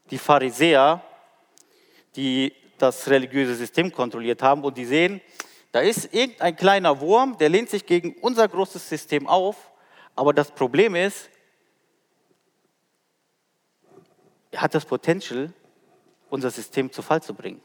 die 0.09 0.17
Pharisäer, 0.17 1.01
die 2.15 2.53
das 2.77 3.07
religiöse 3.09 3.55
System 3.55 3.91
kontrolliert 3.91 4.41
haben 4.41 4.63
und 4.63 4.77
die 4.77 4.85
sehen, 4.85 5.21
Da 5.71 5.81
ist 5.81 6.13
irgendein 6.13 6.55
kleiner 6.55 7.01
Wurm, 7.01 7.37
der 7.37 7.49
lehnt 7.49 7.69
sich 7.69 7.85
gegen 7.85 8.15
unser 8.21 8.47
großes 8.47 8.87
System 8.87 9.27
auf, 9.27 9.71
aber 10.15 10.33
das 10.33 10.49
Problem 10.49 10.95
ist, 10.95 11.29
er 14.49 14.61
hat 14.61 14.73
das 14.73 14.85
Potenzial, 14.85 15.53
unser 16.29 16.49
System 16.49 16.91
zu 16.91 17.01
Fall 17.01 17.21
zu 17.21 17.33
bringen. 17.33 17.61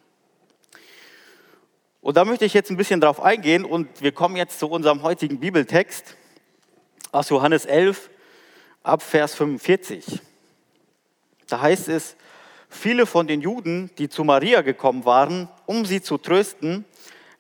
Und 2.01 2.17
da 2.17 2.25
möchte 2.25 2.45
ich 2.45 2.53
jetzt 2.53 2.71
ein 2.71 2.77
bisschen 2.77 3.01
drauf 3.01 3.21
eingehen 3.21 3.65
und 3.65 4.03
wir 4.03 4.13
kommen 4.13 4.37
jetzt 4.37 4.59
zu 4.59 4.69
unserem 4.69 5.03
heutigen 5.03 5.39
Bibeltext 5.39 6.17
aus 7.13 7.29
Johannes 7.29 7.67
11 7.67 8.11
ab 8.83 9.03
Vers 9.03 9.35
45. 9.35 10.21
Da 11.49 11.61
heißt 11.61 11.89
es, 11.89 12.17
viele 12.69 13.07
von 13.07 13.27
den 13.27 13.43
Juden, 13.43 13.91
die 13.99 14.09
zu 14.09 14.25
Maria 14.25 14.63
gekommen 14.63 15.05
waren, 15.05 15.49
um 15.67 15.85
sie 15.85 16.01
zu 16.01 16.17
trösten, 16.17 16.87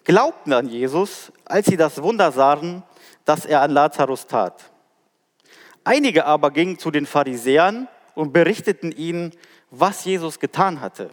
glaubten 0.04 0.52
an 0.52 0.68
Jesus, 0.68 1.32
als 1.46 1.66
sie 1.66 1.76
das 1.76 2.02
Wunder 2.02 2.30
sahen, 2.30 2.82
das 3.24 3.46
er 3.46 3.62
an 3.62 3.70
Lazarus 3.70 4.26
tat. 4.26 4.70
Einige 5.84 6.26
aber 6.26 6.50
gingen 6.50 6.78
zu 6.78 6.90
den 6.90 7.06
Pharisäern 7.06 7.88
und 8.14 8.32
berichteten 8.32 8.92
ihnen, 8.92 9.32
was 9.70 10.04
Jesus 10.04 10.38
getan 10.38 10.80
hatte. 10.80 11.10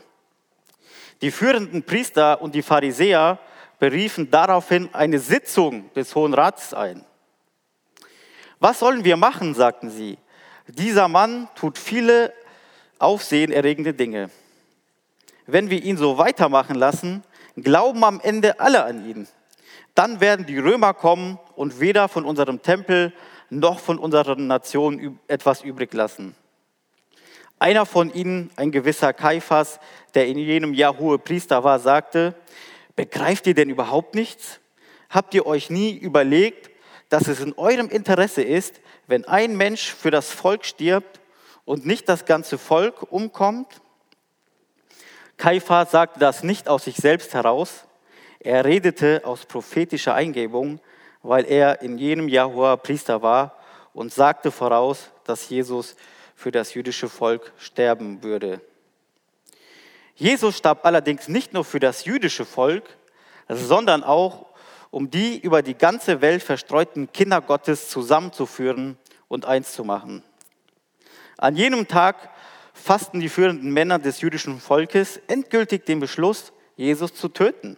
Die 1.22 1.32
führenden 1.32 1.84
Priester 1.84 2.42
und 2.42 2.56
die 2.56 2.62
Pharisäer 2.62 3.40
beriefen 3.80 4.30
daraufhin 4.30 4.90
eine 4.94 5.20
Sitzung 5.20 5.92
des 5.94 6.14
Hohen 6.14 6.34
Rats 6.34 6.74
ein. 6.74 7.06
Was 8.60 8.80
sollen 8.80 9.04
wir 9.06 9.18
machen, 9.18 9.54
sagten 9.54 9.90
sie. 9.90 10.18
Dieser 10.68 11.08
Mann 11.08 11.48
tut 11.56 11.78
viele 11.78 12.34
aufsehenerregende 13.00 13.94
Dinge. 13.94 14.30
Wenn 15.48 15.70
wir 15.70 15.82
ihn 15.82 15.98
so 15.98 16.18
weitermachen 16.18 16.76
lassen, 16.76 17.24
glauben 17.56 18.04
am 18.04 18.20
Ende 18.20 18.60
alle 18.60 18.84
an 18.84 19.10
ihn. 19.10 19.28
Dann 19.96 20.20
werden 20.20 20.46
die 20.46 20.60
Römer 20.60 20.94
kommen 20.94 21.40
und 21.56 21.80
weder 21.80 22.08
von 22.08 22.26
unserem 22.26 22.62
Tempel 22.62 23.14
noch 23.50 23.80
von 23.80 23.98
unserer 23.98 24.36
Nation 24.36 25.20
etwas 25.28 25.64
übrig 25.64 25.94
lassen. 25.94 26.36
Einer 27.58 27.86
von 27.86 28.14
ihnen, 28.14 28.52
ein 28.56 28.72
gewisser 28.72 29.12
Kaiphas, 29.12 29.80
der 30.14 30.28
in 30.28 30.38
jenem 30.38 30.74
Jahr 30.74 30.98
hohe 30.98 31.18
Priester 31.18 31.64
war, 31.64 31.80
sagte, 31.80 32.36
begreift 32.96 33.48
ihr 33.48 33.54
denn 33.54 33.70
überhaupt 33.70 34.16
nichts? 34.16 34.60
Habt 35.10 35.34
ihr 35.34 35.46
euch 35.46 35.70
nie 35.70 35.98
überlegt, 35.98 36.69
dass 37.10 37.28
es 37.28 37.40
in 37.40 37.54
eurem 37.54 37.90
Interesse 37.90 38.42
ist, 38.44 38.80
wenn 39.08 39.26
ein 39.26 39.58
Mensch 39.58 39.94
für 39.94 40.12
das 40.12 40.32
Volk 40.32 40.66
stirbt 40.66 41.20
und 41.66 41.86
nicht 41.86 42.08
das 42.08 42.26
ganze 42.26 42.58
Volk 42.58 43.12
umkommt? 43.12 43.82
Kaiphas 45.38 45.92
sagte 45.92 46.20
das 46.20 46.44
nicht 46.44 46.68
aus 46.68 46.86
sich 46.86 46.98
selbst 46.98 47.34
heraus, 47.34 47.86
er 48.40 48.64
redete 48.64 49.22
aus 49.26 49.46
prophetischer 49.46 50.14
Eingebung, 50.14 50.80
weil 51.24 51.46
er 51.46 51.82
in 51.82 51.98
jenem 51.98 52.30
Jahr 52.30 52.78
Priester 52.78 53.22
war 53.22 53.58
und 53.94 54.14
sagte 54.14 54.52
voraus, 54.52 55.10
dass 55.26 55.50
Jesus 55.50 55.96
für 56.36 56.52
das 56.52 56.74
jüdische 56.74 57.10
Volk 57.10 57.52
sterben 57.58 58.24
würde. 58.24 58.62
Jesus 60.16 60.58
starb 60.58 60.86
allerdings 60.86 61.28
nicht 61.28 61.54
nur 61.54 61.66
für 61.66 61.80
das 61.80 62.06
jüdische 62.06 62.46
Volk, 62.46 62.84
sondern 63.50 64.04
auch 64.04 64.46
um 64.92 65.10
die 65.10 65.40
über 65.40 65.62
die 65.62 65.76
ganze 65.76 66.22
Welt 66.22 66.44
verstreuten 66.44 67.12
Kinder 67.12 67.42
Gottes 67.42 67.90
zusammenzuführen 67.90 68.98
und 69.28 69.46
eins 69.46 69.74
zu 69.74 69.84
machen. 69.84 70.24
An 71.38 71.56
jenem 71.56 71.88
Tag 71.88 72.30
fassten 72.74 73.20
die 73.20 73.30
führenden 73.30 73.72
Männer 73.72 74.00
des 74.00 74.22
jüdischen 74.22 74.60
Volkes 74.60 75.18
endgültig 75.28 75.86
den 75.86 76.00
Beschluss, 76.00 76.52
Jesus 76.76 77.14
zu 77.14 77.30
töten. 77.30 77.78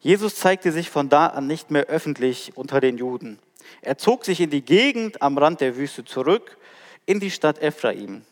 Jesus 0.00 0.36
zeigte 0.36 0.72
sich 0.72 0.90
von 0.90 1.08
da 1.08 1.28
an 1.28 1.46
nicht 1.46 1.70
mehr 1.70 1.86
öffentlich 1.86 2.52
unter 2.56 2.80
den 2.80 2.98
Juden. 2.98 3.38
Er 3.80 3.96
zog 3.96 4.24
sich 4.24 4.40
in 4.40 4.50
die 4.50 4.62
Gegend 4.62 5.22
am 5.22 5.38
Rand 5.38 5.60
der 5.60 5.76
Wüste 5.76 6.04
zurück 6.04 6.58
in 7.06 7.20
die 7.20 7.30
Stadt 7.30 7.62
Ephraim. 7.62 8.22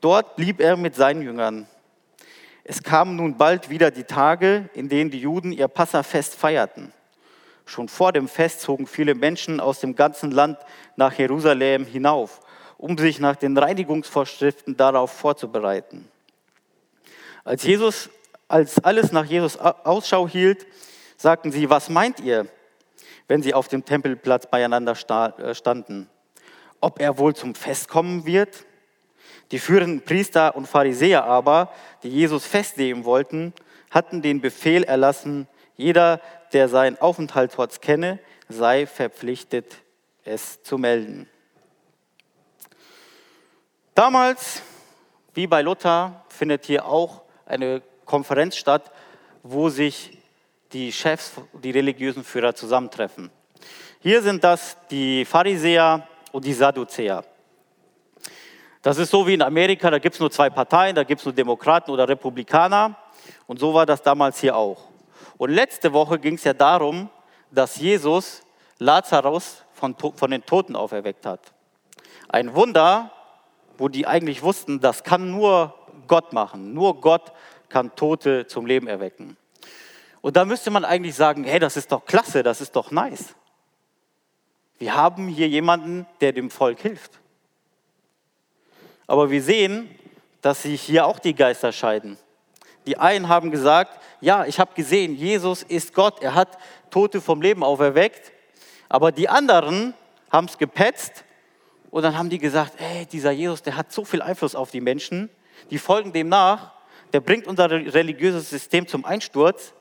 Dort 0.00 0.36
blieb 0.36 0.60
er 0.60 0.76
mit 0.76 0.94
seinen 0.94 1.22
Jüngern. 1.22 1.66
Es 2.64 2.82
kamen 2.82 3.16
nun 3.16 3.36
bald 3.36 3.70
wieder 3.70 3.90
die 3.90 4.04
Tage, 4.04 4.68
in 4.74 4.88
denen 4.88 5.10
die 5.10 5.20
Juden 5.20 5.52
ihr 5.52 5.68
Passafest 5.68 6.34
feierten. 6.34 6.92
Schon 7.66 7.88
vor 7.88 8.12
dem 8.12 8.28
Fest 8.28 8.60
zogen 8.60 8.86
viele 8.86 9.14
Menschen 9.14 9.60
aus 9.60 9.80
dem 9.80 9.94
ganzen 9.94 10.30
Land 10.30 10.58
nach 10.96 11.12
Jerusalem 11.12 11.84
hinauf, 11.84 12.40
um 12.78 12.98
sich 12.98 13.20
nach 13.20 13.36
den 13.36 13.56
Reinigungsvorschriften 13.56 14.76
darauf 14.76 15.12
vorzubereiten. 15.12 16.08
Als, 17.44 17.62
Jesus, 17.62 18.10
als 18.48 18.82
alles 18.82 19.12
nach 19.12 19.24
Jesus 19.24 19.56
Ausschau 19.56 20.28
hielt, 20.28 20.66
sagten 21.16 21.52
sie, 21.52 21.70
was 21.70 21.88
meint 21.88 22.20
ihr, 22.20 22.46
wenn 23.28 23.42
sie 23.42 23.54
auf 23.54 23.68
dem 23.68 23.84
Tempelplatz 23.84 24.46
beieinander 24.46 24.92
äh, 25.38 25.54
standen? 25.54 26.08
ob 26.80 27.00
er 27.00 27.18
wohl 27.18 27.34
zum 27.34 27.54
Fest 27.54 27.88
kommen 27.88 28.26
wird. 28.26 28.64
Die 29.50 29.58
führenden 29.58 30.02
Priester 30.02 30.54
und 30.54 30.66
Pharisäer 30.66 31.24
aber, 31.24 31.72
die 32.02 32.08
Jesus 32.08 32.46
festnehmen 32.46 33.04
wollten, 33.04 33.52
hatten 33.90 34.22
den 34.22 34.40
Befehl 34.40 34.84
erlassen, 34.84 35.48
jeder, 35.76 36.20
der 36.52 36.68
seinen 36.68 37.00
Aufenthaltsort 37.00 37.82
kenne, 37.82 38.18
sei 38.48 38.86
verpflichtet, 38.86 39.76
es 40.24 40.62
zu 40.62 40.78
melden. 40.78 41.28
Damals, 43.94 44.62
wie 45.34 45.46
bei 45.46 45.62
Luther, 45.62 46.24
findet 46.28 46.66
hier 46.66 46.86
auch 46.86 47.22
eine 47.46 47.82
Konferenz 48.04 48.56
statt, 48.56 48.92
wo 49.42 49.68
sich 49.68 50.18
die 50.72 50.92
Chefs, 50.92 51.32
die 51.52 51.70
religiösen 51.70 52.22
Führer 52.22 52.54
zusammentreffen. 52.54 53.30
Hier 54.00 54.22
sind 54.22 54.44
das 54.44 54.76
die 54.90 55.24
Pharisäer, 55.24 56.06
und 56.32 56.44
die 56.44 56.52
Sadduzäer. 56.52 57.24
Das 58.82 58.96
ist 58.96 59.10
so 59.10 59.26
wie 59.26 59.34
in 59.34 59.42
Amerika, 59.42 59.90
da 59.90 59.98
gibt 59.98 60.14
es 60.14 60.20
nur 60.20 60.30
zwei 60.30 60.48
Parteien, 60.48 60.94
da 60.94 61.04
gibt 61.04 61.20
es 61.20 61.24
nur 61.26 61.34
Demokraten 61.34 61.90
oder 61.90 62.08
Republikaner. 62.08 62.96
Und 63.46 63.58
so 63.58 63.74
war 63.74 63.84
das 63.84 64.02
damals 64.02 64.40
hier 64.40 64.56
auch. 64.56 64.88
Und 65.36 65.50
letzte 65.50 65.92
Woche 65.92 66.18
ging 66.18 66.34
es 66.34 66.44
ja 66.44 66.54
darum, 66.54 67.10
dass 67.50 67.76
Jesus 67.76 68.42
Lazarus 68.78 69.64
von, 69.74 69.94
von 69.96 70.30
den 70.30 70.44
Toten 70.44 70.76
auferweckt 70.76 71.26
hat. 71.26 71.52
Ein 72.28 72.54
Wunder, 72.54 73.12
wo 73.76 73.88
die 73.88 74.06
eigentlich 74.06 74.42
wussten, 74.42 74.80
das 74.80 75.04
kann 75.04 75.30
nur 75.30 75.74
Gott 76.06 76.32
machen. 76.32 76.72
Nur 76.72 77.00
Gott 77.00 77.32
kann 77.68 77.94
Tote 77.94 78.46
zum 78.46 78.66
Leben 78.66 78.86
erwecken. 78.86 79.36
Und 80.22 80.36
da 80.36 80.44
müsste 80.44 80.70
man 80.70 80.84
eigentlich 80.84 81.14
sagen, 81.14 81.44
hey, 81.44 81.58
das 81.58 81.76
ist 81.76 81.92
doch 81.92 82.04
klasse, 82.04 82.42
das 82.42 82.60
ist 82.60 82.76
doch 82.76 82.90
nice. 82.90 83.34
Wir 84.78 84.94
haben 84.94 85.28
hier 85.28 85.48
jemanden, 85.48 86.06
der 86.20 86.32
dem 86.32 86.50
Volk 86.50 86.80
hilft. 86.80 87.20
Aber 89.10 89.28
wir 89.28 89.42
sehen, 89.42 89.90
dass 90.40 90.62
sich 90.62 90.82
hier 90.82 91.04
auch 91.04 91.18
die 91.18 91.34
Geister 91.34 91.72
scheiden. 91.72 92.16
Die 92.86 92.96
einen 92.96 93.28
haben 93.28 93.50
gesagt, 93.50 94.00
ja, 94.20 94.44
ich 94.44 94.60
habe 94.60 94.72
gesehen, 94.72 95.16
Jesus 95.16 95.64
ist 95.64 95.94
Gott, 95.94 96.22
er 96.22 96.36
hat 96.36 96.56
Tote 96.90 97.20
vom 97.20 97.42
Leben 97.42 97.64
auferweckt. 97.64 98.30
Aber 98.88 99.10
die 99.10 99.28
anderen 99.28 99.94
haben 100.30 100.46
es 100.46 100.56
gepetzt 100.56 101.24
und 101.90 102.04
dann 102.04 102.16
haben 102.16 102.30
die 102.30 102.38
gesagt, 102.38 102.74
ey, 102.80 103.04
dieser 103.04 103.32
Jesus, 103.32 103.62
der 103.62 103.76
hat 103.76 103.90
so 103.90 104.04
viel 104.04 104.22
Einfluss 104.22 104.54
auf 104.54 104.70
die 104.70 104.80
Menschen, 104.80 105.28
die 105.70 105.78
folgen 105.78 106.12
dem 106.12 106.28
nach, 106.28 106.70
der 107.12 107.18
bringt 107.18 107.48
unser 107.48 107.68
religiöses 107.68 108.48
System 108.48 108.86
zum 108.86 109.04
Einsturz. 109.04 109.72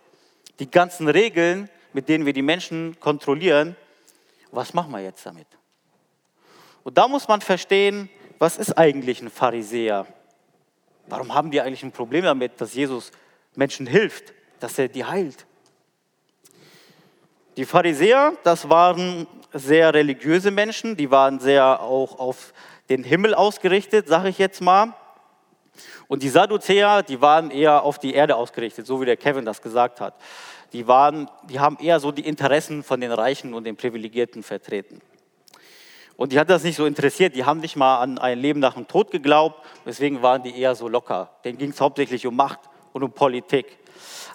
Die 0.58 0.72
ganzen 0.72 1.08
Regeln, 1.08 1.70
mit 1.94 2.10
denen 2.10 2.26
wir 2.26 2.34
die 2.34 2.42
Menschen 2.42 3.00
kontrollieren, 3.00 3.76
was 4.52 4.74
machen 4.74 4.92
wir 4.92 5.02
jetzt 5.02 5.24
damit? 5.24 5.46
Und 6.84 6.98
da 6.98 7.08
muss 7.08 7.28
man 7.28 7.42
verstehen, 7.42 8.10
was 8.40 8.58
ist 8.58 8.78
eigentlich 8.78 9.22
ein 9.22 9.30
Pharisäer? 9.30 10.08
Warum 11.08 11.34
haben 11.34 11.52
die 11.52 11.62
eigentlich 11.62 11.84
ein 11.84 11.92
Problem 11.92 12.24
damit, 12.24 12.60
dass 12.60 12.74
Jesus 12.74 13.12
Menschen 13.56 13.86
hilft, 13.86 14.34
dass 14.60 14.80
er 14.80 14.88
die 14.88 15.06
heilt? 15.06 15.46
Die 17.58 17.66
Pharisäer, 17.66 18.34
das 18.44 18.70
waren 18.70 19.28
sehr 19.54 19.94
religiöse 19.94 20.52
Menschen, 20.52 20.96
die 20.96 21.12
waren 21.12 21.40
sehr 21.40 21.82
auch 21.82 22.18
auf 22.18 22.54
den 22.90 23.04
Himmel 23.04 23.36
ausgerichtet, 23.36 24.08
sage 24.08 24.30
ich 24.30 24.38
jetzt 24.38 24.62
mal. 24.62 24.94
Und 26.08 26.24
die 26.24 26.30
Sadduzäer, 26.30 27.04
die 27.04 27.22
waren 27.22 27.52
eher 27.52 27.84
auf 27.84 28.00
die 28.00 28.14
Erde 28.14 28.36
ausgerichtet, 28.36 28.88
so 28.88 29.02
wie 29.02 29.06
der 29.06 29.18
Kevin 29.18 29.46
das 29.46 29.62
gesagt 29.62 30.02
hat 30.02 30.16
die, 30.74 30.88
waren, 30.88 31.30
die 31.50 31.60
haben 31.60 31.78
eher 31.80 32.00
so 32.00 32.12
die 32.12 32.26
Interessen 32.26 32.84
von 32.84 33.02
den 33.02 33.12
Reichen 33.12 33.54
und 33.54 33.64
den 33.64 33.76
Privilegierten 33.76 34.44
vertreten. 34.44 35.02
Und 36.20 36.34
die 36.34 36.40
hat 36.40 36.50
das 36.50 36.66
nicht 36.66 36.76
so 36.76 36.86
interessiert, 36.86 37.34
die 37.34 37.46
haben 37.46 37.62
nicht 37.62 37.78
mal 37.78 38.00
an 38.00 38.18
ein 38.18 38.40
Leben 38.40 38.60
nach 38.60 38.74
dem 38.74 38.86
Tod 38.90 39.10
geglaubt, 39.10 39.66
deswegen 39.86 40.22
waren 40.22 40.44
die 40.44 40.60
eher 40.60 40.76
so 40.76 40.90
locker. 40.90 41.30
Denen 41.46 41.58
ging 41.58 41.70
es 41.70 41.80
hauptsächlich 41.80 42.28
um 42.28 42.36
Macht 42.36 42.60
und 42.92 43.04
um 43.04 43.14
Politik. 43.14 43.78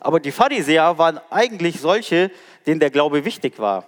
Aber 0.00 0.18
die 0.18 0.32
Pharisäer 0.32 0.96
waren 0.96 1.20
eigentlich 1.28 1.78
solche, 1.78 2.30
denen 2.66 2.80
der 2.80 2.88
Glaube 2.88 3.26
wichtig 3.26 3.58
war. 3.58 3.86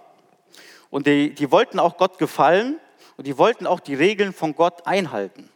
Und 0.91 1.07
die, 1.07 1.33
die 1.33 1.51
wollten 1.51 1.79
auch 1.79 1.97
Gott 1.97 2.19
gefallen 2.19 2.79
und 3.17 3.25
die 3.25 3.39
wollten 3.39 3.65
auch 3.65 3.79
die 3.79 3.95
Regeln 3.95 4.31
von 4.31 4.53
Gott 4.53 4.85
einhalten 4.85 5.49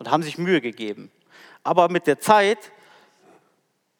und 0.00 0.10
haben 0.10 0.24
sich 0.24 0.38
Mühe 0.38 0.60
gegeben. 0.60 1.12
Aber 1.62 1.88
mit 1.90 2.08
der 2.08 2.18
Zeit 2.18 2.72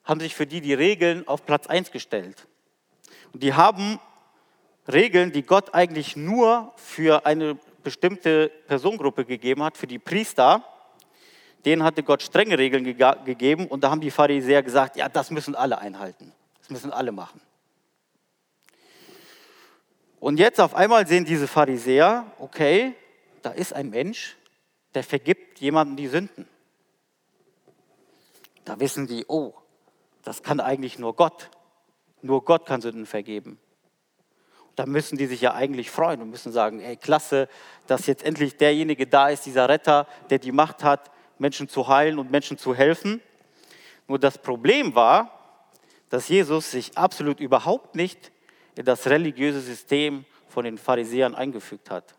haben 0.02 0.18
sich 0.18 0.34
für 0.34 0.48
die 0.48 0.60
die 0.60 0.74
Regeln 0.74 1.28
auf 1.28 1.46
Platz 1.46 1.68
1 1.68 1.92
gestellt. 1.92 2.48
Und 3.32 3.44
die 3.44 3.54
haben 3.54 4.00
Regeln, 4.92 5.32
die 5.32 5.42
Gott 5.42 5.74
eigentlich 5.74 6.16
nur 6.16 6.72
für 6.76 7.26
eine 7.26 7.58
bestimmte 7.82 8.50
Personengruppe 8.66 9.24
gegeben 9.24 9.62
hat, 9.62 9.76
für 9.76 9.86
die 9.86 9.98
Priester. 9.98 10.64
Denen 11.64 11.82
hatte 11.82 12.02
Gott 12.02 12.22
strenge 12.22 12.58
Regeln 12.58 12.84
ge 12.84 12.94
gegeben 13.24 13.66
und 13.66 13.82
da 13.82 13.90
haben 13.90 14.00
die 14.00 14.10
Pharisäer 14.10 14.62
gesagt, 14.62 14.96
ja, 14.96 15.08
das 15.08 15.30
müssen 15.30 15.54
alle 15.54 15.78
einhalten. 15.78 16.32
Das 16.58 16.70
müssen 16.70 16.92
alle 16.92 17.12
machen. 17.12 17.40
Und 20.20 20.38
jetzt 20.38 20.60
auf 20.60 20.74
einmal 20.74 21.06
sehen 21.06 21.24
diese 21.24 21.46
Pharisäer, 21.46 22.26
okay, 22.38 22.94
da 23.42 23.50
ist 23.50 23.72
ein 23.72 23.90
Mensch, 23.90 24.36
der 24.94 25.04
vergibt 25.04 25.60
jemandem 25.60 25.96
die 25.96 26.08
Sünden. 26.08 26.48
Da 28.64 28.80
wissen 28.80 29.06
die, 29.06 29.24
oh, 29.28 29.54
das 30.24 30.42
kann 30.42 30.58
eigentlich 30.58 30.98
nur 30.98 31.14
Gott. 31.14 31.50
Nur 32.22 32.44
Gott 32.44 32.66
kann 32.66 32.80
Sünden 32.80 33.06
vergeben. 33.06 33.60
Da 34.76 34.86
müssen 34.86 35.16
die 35.16 35.26
sich 35.26 35.40
ja 35.40 35.54
eigentlich 35.54 35.90
freuen 35.90 36.20
und 36.20 36.30
müssen 36.30 36.52
sagen, 36.52 36.80
ey, 36.80 36.96
klasse, 36.96 37.48
dass 37.86 38.06
jetzt 38.06 38.22
endlich 38.22 38.56
derjenige 38.56 39.06
da 39.06 39.30
ist, 39.30 39.46
dieser 39.46 39.68
Retter, 39.68 40.06
der 40.28 40.38
die 40.38 40.52
Macht 40.52 40.84
hat, 40.84 41.10
Menschen 41.38 41.68
zu 41.68 41.88
heilen 41.88 42.18
und 42.18 42.30
Menschen 42.30 42.58
zu 42.58 42.74
helfen. 42.74 43.22
Nur 44.06 44.18
das 44.18 44.38
Problem 44.38 44.94
war, 44.94 45.32
dass 46.10 46.28
Jesus 46.28 46.70
sich 46.70 46.96
absolut 46.96 47.40
überhaupt 47.40 47.94
nicht 47.94 48.30
in 48.76 48.84
das 48.84 49.06
religiöse 49.06 49.60
System 49.60 50.24
von 50.46 50.64
den 50.64 50.78
Pharisäern 50.78 51.34
eingefügt 51.34 51.90
hat. 51.90 52.14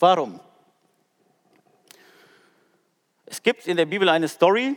Warum? 0.00 0.40
Es 3.26 3.42
gibt 3.42 3.66
in 3.66 3.76
der 3.76 3.86
Bibel 3.86 4.08
eine 4.08 4.28
Story, 4.28 4.76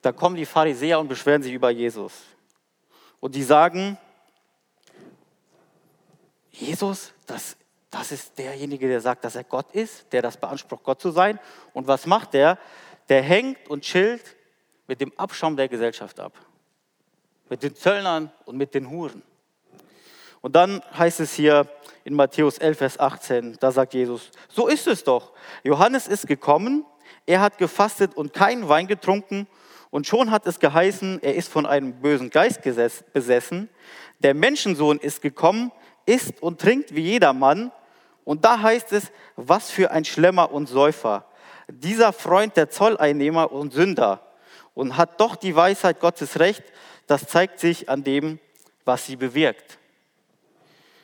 da 0.00 0.12
kommen 0.12 0.36
die 0.36 0.46
Pharisäer 0.46 1.00
und 1.00 1.08
beschweren 1.08 1.42
sich 1.42 1.52
über 1.52 1.70
Jesus. 1.70 2.22
Und 3.20 3.34
die 3.34 3.42
sagen, 3.42 3.98
Jesus, 6.54 7.12
das, 7.26 7.56
das 7.90 8.12
ist 8.12 8.38
derjenige, 8.38 8.86
der 8.86 9.00
sagt, 9.00 9.24
dass 9.24 9.34
er 9.34 9.44
Gott 9.44 9.72
ist, 9.72 10.12
der 10.12 10.22
das 10.22 10.36
beansprucht, 10.36 10.84
Gott 10.84 11.00
zu 11.00 11.10
sein. 11.10 11.40
Und 11.72 11.88
was 11.88 12.06
macht 12.06 12.34
der? 12.34 12.58
Der 13.08 13.22
hängt 13.22 13.68
und 13.68 13.82
chillt 13.82 14.36
mit 14.86 15.00
dem 15.00 15.12
Abschaum 15.18 15.56
der 15.56 15.68
Gesellschaft 15.68 16.20
ab. 16.20 16.32
Mit 17.48 17.62
den 17.62 17.74
Zöllnern 17.74 18.32
und 18.44 18.56
mit 18.56 18.74
den 18.74 18.88
Huren. 18.88 19.22
Und 20.40 20.54
dann 20.54 20.82
heißt 20.96 21.20
es 21.20 21.34
hier 21.34 21.68
in 22.04 22.14
Matthäus 22.14 22.58
11, 22.58 22.78
Vers 22.78 23.00
18, 23.00 23.56
da 23.60 23.72
sagt 23.72 23.94
Jesus, 23.94 24.30
so 24.48 24.68
ist 24.68 24.86
es 24.86 25.02
doch. 25.02 25.32
Johannes 25.62 26.06
ist 26.06 26.26
gekommen, 26.26 26.84
er 27.26 27.40
hat 27.40 27.58
gefastet 27.58 28.14
und 28.16 28.32
keinen 28.32 28.68
Wein 28.68 28.86
getrunken 28.86 29.48
und 29.90 30.06
schon 30.06 30.30
hat 30.30 30.46
es 30.46 30.60
geheißen, 30.60 31.22
er 31.22 31.34
ist 31.34 31.50
von 31.50 31.66
einem 31.66 32.00
bösen 32.00 32.28
Geist 32.28 32.60
besessen. 33.12 33.70
Der 34.18 34.34
Menschensohn 34.34 34.98
ist 34.98 35.22
gekommen, 35.22 35.72
isst 36.06 36.42
und 36.42 36.60
trinkt 36.60 36.94
wie 36.94 37.02
jedermann. 37.02 37.72
Und 38.24 38.44
da 38.44 38.60
heißt 38.60 38.92
es, 38.92 39.10
was 39.36 39.70
für 39.70 39.90
ein 39.90 40.04
Schlemmer 40.04 40.50
und 40.50 40.66
Säufer. 40.66 41.26
Dieser 41.68 42.12
Freund 42.12 42.56
der 42.56 42.70
Zolleinnehmer 42.70 43.52
und 43.52 43.72
Sünder. 43.72 44.20
Und 44.74 44.96
hat 44.96 45.20
doch 45.20 45.36
die 45.36 45.54
Weisheit 45.54 46.00
Gottes 46.00 46.38
recht. 46.38 46.62
Das 47.06 47.26
zeigt 47.26 47.60
sich 47.60 47.88
an 47.88 48.02
dem, 48.02 48.38
was 48.84 49.06
sie 49.06 49.16
bewirkt. 49.16 49.78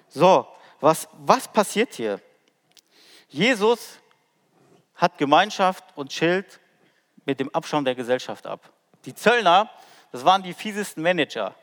So, 0.09 0.47
was, 0.81 1.09
was 1.19 1.47
passiert 1.47 1.95
hier? 1.95 2.21
Jesus 3.29 3.99
hat 4.97 5.17
Gemeinschaft 5.19 5.85
und 5.95 6.11
chillt 6.11 6.59
mit 7.25 7.39
dem 7.39 7.55
Abschaum 7.55 7.85
der 7.85 7.95
Gesellschaft 7.95 8.47
ab. 8.47 8.73
Die 9.05 9.15
Zöllner, 9.15 9.71
das 10.11 10.25
waren 10.25 10.43
die 10.43 10.53
fiesesten 10.53 11.03
Manager. 11.03 11.55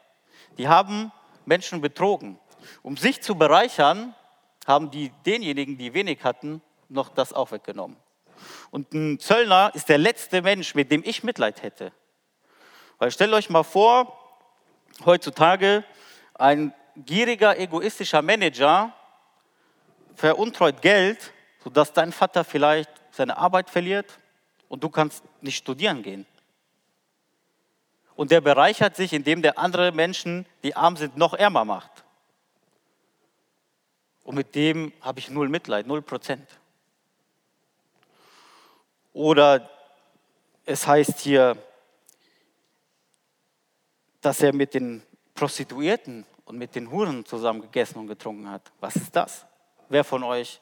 Die 0.57 0.67
haben 0.67 1.11
Menschen 1.45 1.81
betrogen. 1.81 2.39
Um 2.81 2.97
sich 2.97 3.21
zu 3.21 3.35
bereichern, 3.35 4.13
haben 4.65 4.91
die 4.91 5.11
denjenigen, 5.25 5.77
die 5.77 5.93
wenig 5.93 6.23
hatten, 6.23 6.61
noch 6.89 7.09
das 7.09 7.33
auch 7.33 7.51
weggenommen. 7.51 7.97
Und 8.69 8.93
ein 8.93 9.19
Zöllner 9.19 9.71
ist 9.73 9.89
der 9.89 9.97
letzte 9.97 10.41
Mensch, 10.41 10.75
mit 10.75 10.91
dem 10.91 11.03
ich 11.05 11.23
Mitleid 11.23 11.63
hätte. 11.63 11.91
Weil 12.97 13.11
stellt 13.11 13.33
euch 13.33 13.49
mal 13.49 13.63
vor, 13.63 14.17
heutzutage 15.05 15.83
ein 16.33 16.73
gieriger, 16.95 17.57
egoistischer 17.59 18.21
Manager 18.21 18.93
veruntreut 20.15 20.81
Geld, 20.81 21.31
sodass 21.63 21.93
dein 21.93 22.11
Vater 22.11 22.43
vielleicht 22.43 22.89
seine 23.11 23.37
Arbeit 23.37 23.69
verliert 23.69 24.19
und 24.67 24.83
du 24.83 24.89
kannst 24.89 25.23
nicht 25.41 25.57
studieren 25.57 26.01
gehen. 26.03 26.25
Und 28.15 28.31
der 28.31 28.41
bereichert 28.41 28.95
sich, 28.95 29.13
indem 29.13 29.43
der 29.43 29.59
andere 29.59 29.91
Menschen, 29.91 30.47
die 30.63 30.75
arm 30.75 30.97
sind, 30.97 31.17
noch 31.17 31.33
ärmer 31.35 31.65
macht. 31.65 32.03
Und 34.27 34.35
mit 34.35 34.55
dem 34.55 34.91
habe 34.99 35.19
ich 35.19 35.29
null 35.29 35.47
Mitleid, 35.47 35.87
null 35.87 36.01
Prozent. 36.01 36.49
Oder 39.13 39.69
es 40.65 40.85
heißt 40.85 41.21
hier, 41.21 41.55
dass 44.19 44.41
er 44.41 44.53
mit 44.53 44.73
den 44.73 45.01
Prostituierten 45.33 46.25
und 46.43 46.57
mit 46.57 46.75
den 46.75 46.91
Huren 46.91 47.23
zusammen 47.23 47.61
gegessen 47.61 47.99
und 47.99 48.07
getrunken 48.07 48.51
hat. 48.51 48.69
Was 48.81 48.97
ist 48.97 49.15
das? 49.15 49.45
Wer 49.87 50.03
von 50.03 50.23
euch 50.23 50.59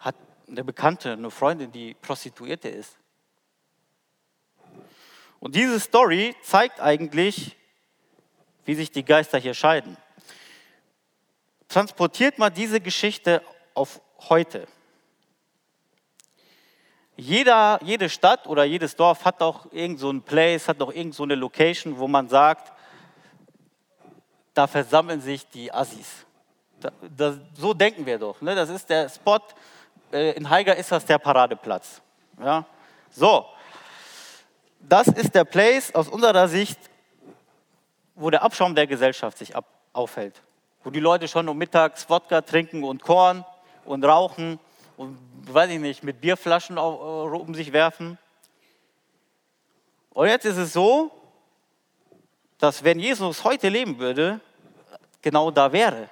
hat 0.00 0.16
eine 0.48 0.64
Bekannte, 0.64 1.12
eine 1.12 1.30
Freundin, 1.30 1.70
die 1.70 1.94
Prostituierte 1.94 2.68
ist? 2.68 2.98
Und 5.38 5.54
diese 5.54 5.78
Story 5.78 6.34
zeigt 6.42 6.80
eigentlich, 6.80 7.56
wie 8.64 8.74
sich 8.74 8.90
die 8.90 9.04
Geister 9.04 9.38
hier 9.38 9.54
scheiden 9.54 9.96
transportiert 11.72 12.38
mal 12.38 12.50
diese 12.50 12.80
Geschichte 12.80 13.42
auf 13.74 14.00
heute. 14.28 14.66
Jeder, 17.16 17.78
jede 17.82 18.08
Stadt 18.08 18.46
oder 18.46 18.64
jedes 18.64 18.94
Dorf 18.94 19.24
hat 19.24 19.40
auch 19.42 19.66
irgend 19.72 19.98
so 19.98 20.10
ein 20.10 20.22
Place, 20.22 20.68
hat 20.68 20.82
auch 20.82 20.92
irgend 20.92 21.14
so 21.14 21.22
eine 21.22 21.34
Location, 21.34 21.98
wo 21.98 22.08
man 22.08 22.28
sagt, 22.28 22.72
da 24.54 24.66
versammeln 24.66 25.20
sich 25.20 25.48
die 25.48 25.72
Assis. 25.72 26.26
Da, 26.80 26.90
das, 27.16 27.36
so 27.54 27.72
denken 27.72 28.04
wir 28.04 28.18
doch. 28.18 28.40
Ne? 28.42 28.54
Das 28.54 28.68
ist 28.68 28.88
der 28.90 29.08
Spot. 29.08 29.40
Äh, 30.12 30.32
in 30.32 30.48
Haiger 30.50 30.76
ist 30.76 30.92
das 30.92 31.06
der 31.06 31.18
Paradeplatz. 31.18 32.02
Ja? 32.38 32.66
So, 33.10 33.46
das 34.80 35.06
ist 35.08 35.34
der 35.34 35.44
Place 35.44 35.94
aus 35.94 36.08
unserer 36.08 36.48
Sicht, 36.48 36.78
wo 38.14 38.28
der 38.28 38.42
Abschaum 38.42 38.74
der 38.74 38.86
Gesellschaft 38.86 39.38
sich 39.38 39.54
ab, 39.56 39.64
aufhält 39.92 40.42
wo 40.84 40.90
die 40.90 41.00
Leute 41.00 41.28
schon 41.28 41.48
um 41.48 41.56
mittags 41.56 42.08
Wodka 42.08 42.40
trinken 42.40 42.84
und 42.84 43.02
Korn 43.02 43.44
und 43.84 44.04
rauchen 44.04 44.58
und, 44.96 45.18
weiß 45.46 45.70
ich 45.70 45.80
nicht, 45.80 46.02
mit 46.02 46.20
Bierflaschen 46.20 46.76
äh, 46.76 46.80
um 46.80 47.54
sich 47.54 47.72
werfen. 47.72 48.18
Und 50.10 50.28
jetzt 50.28 50.44
ist 50.44 50.56
es 50.56 50.72
so, 50.72 51.10
dass 52.58 52.84
wenn 52.84 52.98
Jesus 52.98 53.44
heute 53.44 53.68
leben 53.68 53.98
würde, 53.98 54.40
genau 55.20 55.50
da 55.50 55.72
wäre 55.72 56.08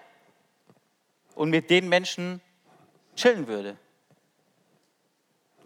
und 1.35 1.51
mit 1.51 1.71
den 1.71 1.89
Menschen 1.89 2.41
chillen 3.15 3.47
würde. 3.47 3.77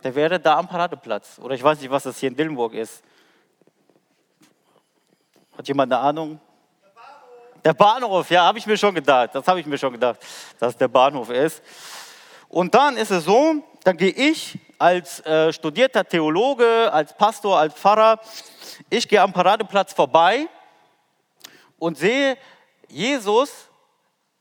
Der 0.03 0.15
wäre 0.15 0.39
da 0.39 0.59
am 0.59 0.69
Paradeplatz. 0.69 1.39
Oder 1.39 1.55
ich 1.55 1.63
weiß 1.63 1.81
nicht, 1.81 1.91
was 1.91 2.03
das 2.03 2.19
hier 2.19 2.29
in 2.29 2.37
Dillenburg 2.37 2.75
ist. 2.75 3.03
Hat 5.57 5.67
jemand 5.67 5.93
eine 5.93 6.03
Ahnung? 6.03 6.41
Der 7.65 7.73
Bahnhof, 7.73 8.31
ja, 8.31 8.45
habe 8.45 8.59
ich 8.59 8.67
mir 8.67 8.77
schon 8.77 8.95
gedacht. 8.95 9.31
Das 9.35 9.47
habe 9.49 9.59
ich 9.59 9.67
mir 9.67 9.79
schon 9.79 9.93
gedacht, 9.93 10.21
dass 10.59 10.77
der 10.77 10.89
Bahnhof 10.89 11.31
ist. 11.31 11.63
Und 12.49 12.75
dann 12.75 12.97
ist 12.97 13.11
es 13.11 13.25
so, 13.25 13.65
dann 13.85 13.97
gehe 13.97 14.11
ich 14.11 14.59
als 14.79 15.25
äh, 15.25 15.53
studierter 15.53 16.07
Theologe, 16.07 16.93
als 16.93 17.17
Pastor, 17.17 17.59
als 17.59 17.75
Pfarrer, 17.75 18.21
ich 18.91 19.09
gehe 19.09 19.21
am 19.21 19.33
Paradeplatz 19.33 19.95
vorbei 19.95 20.47
und 21.79 21.97
sehe, 21.97 22.37
Jesus 22.89 23.69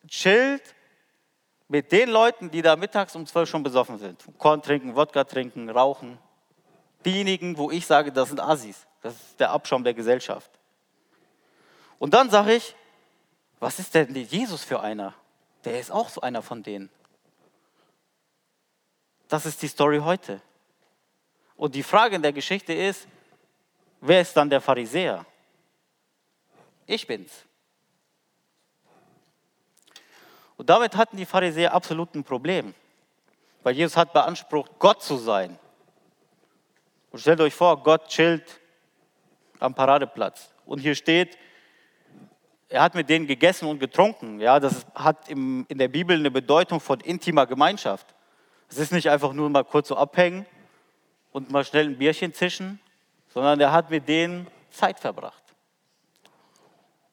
chillt 0.08 0.76
mit 1.68 1.92
den 1.92 2.10
Leuten, 2.10 2.52
die 2.52 2.62
da 2.62 2.76
mittags 2.76 3.16
um 3.16 3.26
zwölf 3.26 3.50
schon 3.50 3.64
besoffen 3.64 3.98
sind. 3.98 4.24
Korn 4.38 4.62
trinken, 4.62 4.96
Wodka 4.96 5.24
trinken, 5.24 5.70
rauchen. 5.70 6.20
Diejenigen, 7.06 7.58
wo 7.58 7.72
ich 7.72 7.86
sage, 7.86 8.12
das 8.12 8.30
sind 8.30 8.40
Assis. 8.40 8.86
Das 9.02 9.14
ist 9.14 9.40
der 9.40 9.52
Abschaum 9.52 9.84
der 9.84 9.94
Gesellschaft. 9.94 10.52
Und 12.00 12.14
dann 12.14 12.30
sage 12.30 12.56
ich, 12.56 12.76
was 13.64 13.80
ist 13.80 13.96
denn 13.96 14.14
Jesus 14.14 14.64
für 14.64 14.82
einer? 14.82 15.14
Der 15.64 15.80
ist 15.80 15.90
auch 15.90 16.10
so 16.10 16.20
einer 16.20 16.42
von 16.42 16.62
denen. 16.62 16.90
Das 19.30 19.46
ist 19.46 19.62
die 19.62 19.70
Story 19.70 20.00
heute. 20.00 20.42
Und 21.56 21.74
die 21.74 21.82
Frage 21.82 22.18
in 22.18 22.22
der 22.22 22.34
Geschichte 22.34 22.74
ist, 22.74 23.08
wer 24.02 24.20
ist 24.20 24.36
dann 24.36 24.50
der 24.50 24.60
Pharisäer? 24.60 25.26
Ich 26.86 27.08
bin's. 27.08 27.46
Und 30.58 30.70
damit 30.70 30.98
hatten 30.98 31.16
die 31.16 31.26
Pharisäer 31.26 31.74
absolut 31.74 32.14
ein 32.16 32.24
Problem, 32.26 32.76
weil 33.64 33.76
Jesus 33.76 33.96
hat 33.96 34.12
beansprucht, 34.12 34.72
Gott 34.78 35.02
zu 35.02 35.16
sein. 35.16 35.58
Und 37.12 37.20
stellt 37.20 37.40
euch 37.40 37.54
vor, 37.54 37.82
Gott 37.82 38.10
chillt 38.10 38.60
am 39.60 39.74
Paradeplatz. 39.74 40.50
Und 40.66 40.80
hier 40.80 40.96
steht, 40.96 41.38
er 42.74 42.82
hat 42.82 42.96
mit 42.96 43.08
denen 43.08 43.28
gegessen 43.28 43.68
und 43.68 43.78
getrunken. 43.78 44.40
Ja, 44.40 44.60
das 44.60 44.88
hat 44.96 45.30
im, 45.30 45.64
in 45.70 45.78
der 45.78 45.90
Bibel 45.90 46.18
eine 46.18 46.32
Bedeutung 46.32 46.80
von 46.80 47.00
intimer 47.02 47.46
Gemeinschaft. 47.46 48.16
Es 48.68 48.80
ist 48.80 48.92
nicht 48.92 49.12
einfach 49.12 49.32
nur 49.32 49.48
mal 49.52 49.64
kurz 49.64 49.90
so 49.90 49.96
abhängen 49.96 50.48
und 51.32 51.52
mal 51.52 51.64
schnell 51.64 51.86
ein 51.86 52.00
Bierchen 52.00 52.34
zischen, 52.34 52.80
sondern 53.30 53.60
er 53.60 53.72
hat 53.72 53.92
mit 53.92 54.08
denen 54.08 54.48
Zeit 54.72 55.00
verbracht. 55.00 55.44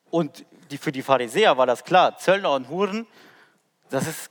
Und 0.09 0.47
die, 0.71 0.79
für 0.79 0.93
die 0.93 1.03
Pharisäer 1.03 1.59
war 1.59 1.67
das 1.67 1.85
klar, 1.85 2.17
Zöllner 2.17 2.55
und 2.55 2.71
Huren, 2.71 3.07
das 3.91 4.07
ist, 4.07 4.31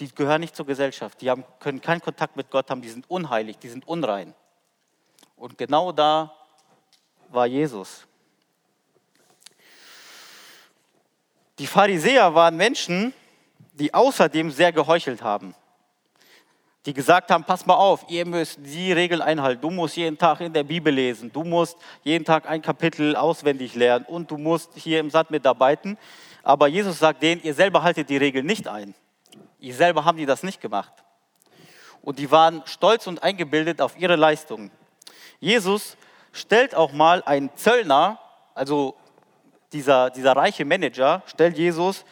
die 0.00 0.12
gehören 0.12 0.40
nicht 0.40 0.56
zur 0.56 0.66
Gesellschaft, 0.66 1.20
die 1.20 1.30
haben, 1.30 1.44
können 1.60 1.80
keinen 1.80 2.00
Kontakt 2.00 2.34
mit 2.34 2.50
Gott 2.50 2.70
haben, 2.70 2.82
die 2.82 2.88
sind 2.88 3.08
unheilig, 3.08 3.56
die 3.60 3.68
sind 3.68 3.86
unrein. 3.86 4.34
Und 5.36 5.58
genau 5.58 5.92
da 5.92 6.34
war 7.28 7.46
Jesus. 7.46 8.08
Die 11.58 11.66
Pharisäer 11.66 12.34
waren 12.34 12.56
Menschen, 12.56 13.14
die 13.72 13.92
außerdem 13.92 14.50
sehr 14.50 14.72
geheuchelt 14.72 15.22
haben. 15.22 15.54
Die 16.84 16.92
gesagt 16.92 17.30
haben, 17.30 17.44
pass 17.44 17.66
mal 17.66 17.74
auf, 17.74 18.04
ihr 18.08 18.24
müsst 18.26 18.58
die 18.62 18.92
Regeln 18.92 19.20
einhalten. 19.20 19.60
Du 19.60 19.70
musst 19.70 19.96
jeden 19.96 20.16
Tag 20.16 20.40
in 20.40 20.52
der 20.52 20.62
Bibel 20.62 20.92
lesen. 20.92 21.32
Du 21.32 21.42
musst 21.42 21.76
jeden 22.04 22.24
Tag 22.24 22.48
ein 22.48 22.62
Kapitel 22.62 23.16
auswendig 23.16 23.74
lernen. 23.74 24.04
Und 24.06 24.30
du 24.30 24.38
musst 24.38 24.70
hier 24.76 25.00
im 25.00 25.10
Satt 25.10 25.30
mitarbeiten. 25.30 25.98
Aber 26.44 26.68
Jesus 26.68 27.00
sagt 27.00 27.22
denen, 27.22 27.42
ihr 27.42 27.54
selber 27.54 27.82
haltet 27.82 28.08
die 28.08 28.16
Regeln 28.16 28.46
nicht 28.46 28.68
ein. 28.68 28.94
Ihr 29.58 29.74
selber 29.74 30.04
haben 30.04 30.16
die 30.16 30.26
das 30.26 30.44
nicht 30.44 30.60
gemacht. 30.60 30.92
Und 32.02 32.20
die 32.20 32.30
waren 32.30 32.62
stolz 32.66 33.08
und 33.08 33.22
eingebildet 33.22 33.80
auf 33.80 33.98
ihre 33.98 34.14
Leistungen. 34.14 34.70
Jesus 35.40 35.96
stellt 36.32 36.74
auch 36.76 36.92
mal 36.92 37.22
einen 37.24 37.50
Zöllner, 37.56 38.20
also 38.54 38.94
dieser, 39.72 40.10
dieser 40.10 40.36
reiche 40.36 40.64
Manager 40.64 41.22
stellt 41.26 41.56
Jesus 41.56 42.04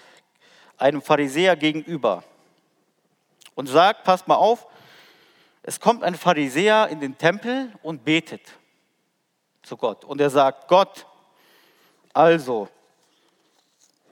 einem 0.76 1.02
Pharisäer 1.02 1.56
gegenüber 1.56 2.24
und 3.54 3.66
sagt, 3.66 4.04
passt 4.04 4.26
mal 4.26 4.36
auf, 4.36 4.66
es 5.62 5.80
kommt 5.80 6.02
ein 6.02 6.14
Pharisäer 6.14 6.88
in 6.88 7.00
den 7.00 7.16
Tempel 7.16 7.72
und 7.82 8.04
betet 8.04 8.42
zu 9.62 9.76
Gott. 9.76 10.04
Und 10.04 10.20
er 10.20 10.30
sagt, 10.30 10.68
Gott, 10.68 11.06
also, 12.12 12.68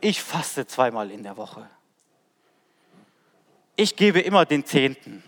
ich 0.01 0.23
faste 0.23 0.67
zweimal 0.67 1.11
in 1.11 1.23
der 1.23 1.37
Woche. 1.37 1.69
Ich 3.77 3.95
gebe 3.97 4.21
immer 4.21 4.45
den 4.45 4.65
Zehnten. 4.65 5.23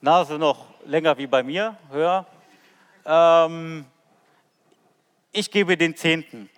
Nase 0.00 0.38
noch 0.38 0.66
länger 0.84 1.16
wie 1.18 1.26
bei 1.26 1.42
mir, 1.42 1.76
höher. 1.90 2.26
Ähm, 3.04 3.84
ich 5.32 5.50
gebe 5.50 5.76
den 5.76 5.96
Zehnten. 5.96 6.48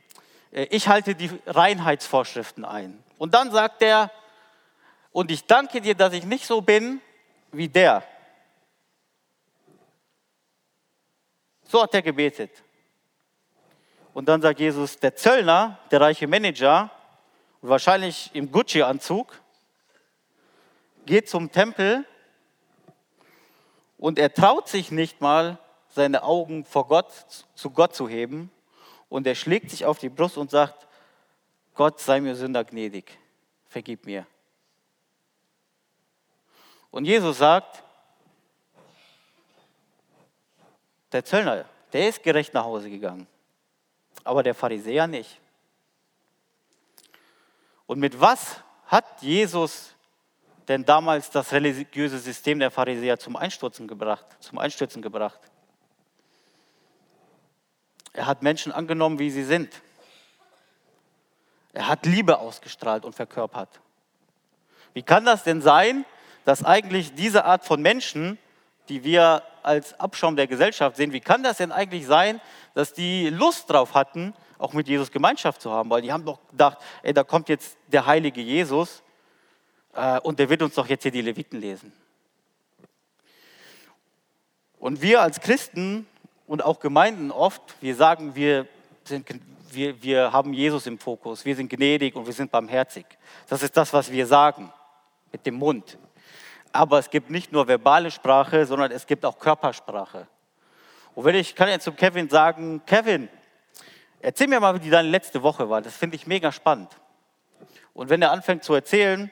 Äh, 0.51 0.65
ich 0.71 0.89
halte 0.89 1.15
die 1.15 1.31
Reinheitsvorschriften 1.47 2.65
ein. 2.65 3.03
Und 3.19 3.35
dann 3.35 3.51
sagt 3.51 3.83
er, 3.83 4.11
und 5.13 5.31
ich 5.31 5.47
danke 5.47 5.81
dir, 5.81 5.95
dass 5.95 6.13
ich 6.13 6.25
nicht 6.25 6.47
so 6.47 6.61
bin 6.61 7.01
wie 7.53 7.69
der. 7.69 8.03
So 11.65 11.83
hat 11.83 11.95
er 11.95 12.03
gebetet. 12.03 12.51
Und 14.13 14.29
dann 14.29 14.41
sagt 14.41 14.61
Jesus, 14.61 14.99
der 14.99 15.17
Zöllner, 15.17 15.79
der 15.91 16.01
reiche 16.01 16.27
Manager, 16.27 16.91
wahrscheinlich 17.61 18.31
im 18.35 18.51
Gucci-Anzug, 18.53 19.41
geht 21.07 21.29
zum 21.29 21.51
Tempel 21.51 22.05
und 23.99 24.19
er 24.19 24.33
traut 24.33 24.69
sich 24.69 24.91
nicht 24.91 25.21
mal, 25.21 25.59
seine 25.89 26.25
Augen 26.25 26.65
vor 26.65 26.89
Gott, 26.89 27.11
zu 27.55 27.71
Gott 27.71 27.95
zu 27.95 28.09
heben, 28.09 28.51
und 29.09 29.27
er 29.27 29.35
schlägt 29.35 29.71
sich 29.71 29.85
auf 29.85 29.99
die 29.99 30.09
Brust 30.09 30.37
und 30.37 30.51
sagt, 30.51 30.87
Gott 31.75 32.01
sei 32.01 32.21
mir 32.21 32.35
Sünder 32.35 32.64
gnädig, 32.64 33.19
vergib 33.69 34.07
mir. 34.07 34.27
Und 36.90 37.05
Jesus 37.05 37.38
sagt, 37.38 37.83
der 41.12 41.25
Zöllner, 41.25 41.66
der 41.92 42.09
ist 42.09 42.23
gerecht 42.23 42.55
nach 42.55 42.64
Hause 42.64 42.90
gegangen, 42.90 43.27
aber 44.25 44.42
der 44.42 44.55
Pharisäer 44.55 45.07
nicht. 45.07 45.40
Und 47.87 48.01
mit 48.01 48.21
was 48.21 48.61
hat 48.87 49.23
Jesus 49.23 49.95
denn 50.66 50.85
damals 50.85 51.31
das 51.31 51.53
religiöse 51.53 52.19
System 52.19 52.59
der 52.59 52.71
Pharisäer 52.71 53.19
zum 53.19 53.37
Einstürzen 53.37 53.87
gebracht? 53.87 54.27
Zum 54.40 54.59
Einstürzen 54.59 55.01
gebracht? 55.01 55.40
Er 58.17 58.27
hat 58.27 58.43
Menschen 58.43 58.73
angenommen, 58.73 59.19
wie 59.19 59.31
sie 59.31 59.45
sind. 59.45 59.83
Er 61.75 61.87
hat 61.87 62.07
Liebe 62.07 62.39
ausgestrahlt 62.39 63.05
und 63.05 63.15
verkörpert. 63.15 63.69
Wie 64.95 65.03
kann 65.03 65.27
das 65.27 65.45
denn 65.45 65.61
sein, 65.61 66.07
dass 66.47 66.65
eigentlich 66.65 67.15
diese 67.15 67.45
Art 67.45 67.67
von 67.67 67.83
Menschen, 67.83 68.39
die 68.89 69.05
wir 69.05 69.43
als 69.63 70.01
Abschaum 70.01 70.35
der 70.35 70.47
Gesellschaft 70.47 70.97
sehen, 70.97 71.13
wie 71.13 71.21
kann 71.21 71.43
das 71.43 71.59
denn 71.59 71.73
eigentlich 71.73 72.07
sein, 72.07 72.41
dass 72.73 72.95
die 72.95 73.29
Lust 73.29 73.69
drauf 73.69 73.93
hatten, 73.93 74.33
auch 74.57 74.73
mit 74.73 74.89
Jesus 74.89 75.11
Gemeinschaft 75.13 75.61
zu 75.61 75.71
haben? 75.71 75.91
Weil 75.91 76.01
die 76.01 76.11
haben 76.11 76.25
doch 76.25 76.39
gedacht, 76.49 76.79
ey, 77.03 77.13
da 77.13 77.23
kommt 77.23 77.51
jetzt 77.51 77.77
der 77.89 78.07
heilige 78.07 78.41
Jesus 78.41 79.03
äh, 79.93 80.19
und 80.21 80.39
der 80.39 80.49
wird 80.49 80.63
uns 80.63 80.75
doch 80.75 80.87
jetzt 80.87 81.03
hier 81.03 81.13
die 81.13 81.21
Leviten 81.21 81.61
lesen. 81.61 81.93
Und 84.79 85.03
wir 85.03 85.21
als 85.21 85.41
Christen 85.41 86.07
und 86.47 86.65
auch 86.65 86.81
Gemeinden 86.81 87.31
oft, 87.31 87.63
wir 87.81 87.95
sagen, 87.95 88.35
wir, 88.35 88.67
sind, 89.05 89.29
wir, 89.71 90.03
wir 90.03 90.33
haben 90.33 90.53
Jesus 90.53 90.87
im 90.87 90.99
Fokus, 90.99 91.45
wir 91.45 91.57
sind 91.57 91.69
gnädig 91.69 92.15
und 92.15 92.27
wir 92.27 92.33
sind 92.33 92.51
barmherzig. 92.51 93.07
Das 93.49 93.63
ist 93.63 93.77
das, 93.77 93.93
was 93.93 94.11
wir 94.11 94.27
sagen 94.27 94.73
mit 95.33 95.45
dem 95.45 95.57
Mund. 95.57 95.99
Aber 96.73 96.99
es 96.99 97.11
gibt 97.11 97.31
nicht 97.31 97.53
nur 97.53 97.67
verbale 97.67 98.11
Sprache, 98.11 98.67
sondern 98.67 98.93
es 98.93 99.07
gibt 99.07 99.25
auch 99.25 99.39
Körpersprache. 99.39 100.29
Und 101.15 101.25
wenn 101.25 101.35
ich 101.35 101.55
kann 101.55 101.69
jetzt 101.69 101.85
zu 101.85 101.93
Kevin 101.93 102.29
sagen, 102.29 102.83
Kevin, 102.85 103.29
erzähl 104.21 104.49
mir 104.49 104.61
mal, 104.61 104.83
wie 104.83 104.91
deine 104.91 105.09
letzte 105.09 105.43
Woche 105.43 105.69
war. 105.69 105.81
Das 105.81 105.97
finde 105.97 106.17
ich 106.17 106.27
mega 106.27 106.53
spannend. 106.53 106.91
Und 107.95 108.11
wenn 108.11 108.21
er 108.21 108.31
anfängt 108.33 108.63
zu 108.63 108.75
erzählen, 108.75 109.31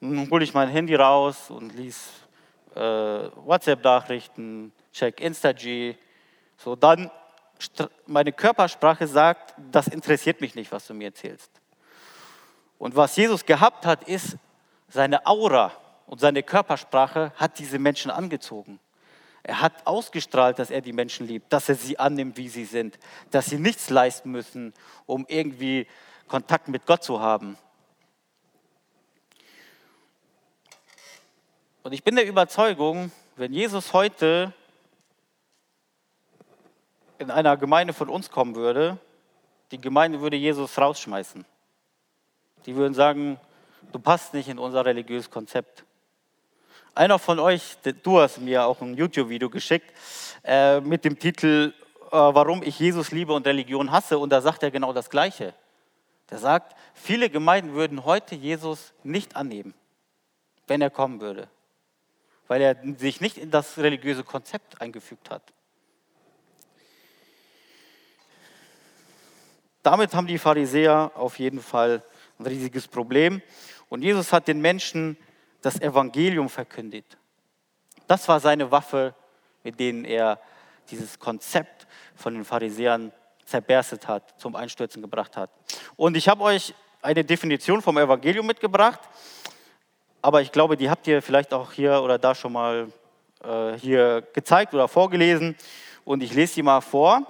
hole 0.00 0.42
ich 0.42 0.54
mein 0.54 0.70
Handy 0.70 0.94
raus 0.94 1.50
und 1.50 1.74
lies 1.74 2.08
äh, 2.74 2.80
WhatsApp-Nachrichten, 2.80 4.72
check 4.92 5.20
Insta-G, 5.20 5.96
so, 6.62 6.76
dann 6.76 7.10
meine 8.06 8.32
Körpersprache 8.32 9.06
sagt, 9.06 9.54
das 9.70 9.86
interessiert 9.86 10.40
mich 10.40 10.54
nicht, 10.54 10.70
was 10.72 10.86
du 10.86 10.94
mir 10.94 11.06
erzählst. 11.06 11.50
Und 12.78 12.96
was 12.96 13.16
Jesus 13.16 13.44
gehabt 13.44 13.86
hat, 13.86 14.04
ist 14.04 14.36
seine 14.88 15.26
Aura 15.26 15.72
und 16.06 16.20
seine 16.20 16.42
Körpersprache 16.42 17.32
hat 17.36 17.58
diese 17.58 17.78
Menschen 17.78 18.10
angezogen. 18.10 18.78
Er 19.42 19.62
hat 19.62 19.86
ausgestrahlt, 19.86 20.58
dass 20.58 20.70
er 20.70 20.82
die 20.82 20.92
Menschen 20.92 21.26
liebt, 21.26 21.50
dass 21.50 21.68
er 21.68 21.76
sie 21.76 21.98
annimmt, 21.98 22.36
wie 22.36 22.48
sie 22.48 22.66
sind, 22.66 22.98
dass 23.30 23.46
sie 23.46 23.58
nichts 23.58 23.88
leisten 23.88 24.30
müssen, 24.30 24.74
um 25.06 25.24
irgendwie 25.28 25.86
Kontakt 26.28 26.68
mit 26.68 26.84
Gott 26.84 27.02
zu 27.02 27.20
haben. 27.20 27.56
Und 31.82 31.92
ich 31.92 32.04
bin 32.04 32.16
der 32.16 32.26
Überzeugung, 32.26 33.10
wenn 33.36 33.54
Jesus 33.54 33.94
heute 33.94 34.52
in 37.20 37.30
einer 37.30 37.56
Gemeinde 37.58 37.92
von 37.92 38.08
uns 38.08 38.30
kommen 38.30 38.54
würde, 38.54 38.96
die 39.72 39.80
Gemeinde 39.80 40.20
würde 40.20 40.36
Jesus 40.36 40.78
rausschmeißen. 40.78 41.44
Die 42.64 42.74
würden 42.74 42.94
sagen, 42.94 43.38
du 43.92 43.98
passt 43.98 44.32
nicht 44.32 44.48
in 44.48 44.58
unser 44.58 44.86
religiöses 44.86 45.30
Konzept. 45.30 45.84
Einer 46.94 47.18
von 47.18 47.38
euch, 47.38 47.76
du 48.02 48.20
hast 48.20 48.38
mir 48.38 48.64
auch 48.64 48.80
ein 48.80 48.94
YouTube-Video 48.94 49.50
geschickt 49.50 49.92
äh, 50.44 50.80
mit 50.80 51.04
dem 51.04 51.18
Titel, 51.18 51.74
äh, 52.06 52.10
warum 52.10 52.62
ich 52.62 52.78
Jesus 52.80 53.12
liebe 53.12 53.34
und 53.34 53.46
Religion 53.46 53.92
hasse. 53.92 54.18
Und 54.18 54.30
da 54.30 54.40
sagt 54.40 54.62
er 54.62 54.70
genau 54.70 54.94
das 54.94 55.10
Gleiche. 55.10 55.52
Der 56.30 56.38
sagt, 56.38 56.74
viele 56.94 57.28
Gemeinden 57.28 57.74
würden 57.74 58.04
heute 58.06 58.34
Jesus 58.34 58.94
nicht 59.02 59.36
annehmen, 59.36 59.74
wenn 60.66 60.80
er 60.80 60.90
kommen 60.90 61.20
würde, 61.20 61.48
weil 62.48 62.62
er 62.62 62.76
sich 62.96 63.20
nicht 63.20 63.36
in 63.36 63.50
das 63.50 63.76
religiöse 63.76 64.24
Konzept 64.24 64.80
eingefügt 64.80 65.28
hat. 65.30 65.42
Damit 69.82 70.14
haben 70.14 70.26
die 70.26 70.38
Pharisäer 70.38 71.12
auf 71.14 71.38
jeden 71.38 71.60
Fall 71.60 72.02
ein 72.38 72.46
riesiges 72.46 72.86
Problem. 72.86 73.40
Und 73.88 74.02
Jesus 74.02 74.32
hat 74.32 74.48
den 74.48 74.60
Menschen 74.60 75.16
das 75.62 75.80
Evangelium 75.80 76.48
verkündigt. 76.48 77.16
Das 78.06 78.28
war 78.28 78.40
seine 78.40 78.70
Waffe, 78.70 79.14
mit 79.62 79.78
denen 79.78 80.04
er 80.04 80.40
dieses 80.90 81.18
Konzept 81.18 81.86
von 82.14 82.34
den 82.34 82.44
Pharisäern 82.44 83.12
zerberstet 83.44 84.06
hat, 84.08 84.40
zum 84.40 84.56
Einstürzen 84.56 85.02
gebracht 85.02 85.36
hat. 85.36 85.50
Und 85.96 86.16
ich 86.16 86.28
habe 86.28 86.42
euch 86.42 86.74
eine 87.02 87.24
Definition 87.24 87.82
vom 87.82 87.98
Evangelium 87.98 88.46
mitgebracht, 88.46 89.00
aber 90.22 90.42
ich 90.42 90.52
glaube, 90.52 90.76
die 90.76 90.90
habt 90.90 91.06
ihr 91.06 91.22
vielleicht 91.22 91.52
auch 91.52 91.72
hier 91.72 92.02
oder 92.02 92.18
da 92.18 92.34
schon 92.34 92.52
mal 92.52 92.92
äh, 93.42 93.72
hier 93.78 94.22
gezeigt 94.34 94.74
oder 94.74 94.86
vorgelesen. 94.86 95.56
Und 96.04 96.22
ich 96.22 96.34
lese 96.34 96.54
sie 96.54 96.62
mal 96.62 96.80
vor. 96.80 97.26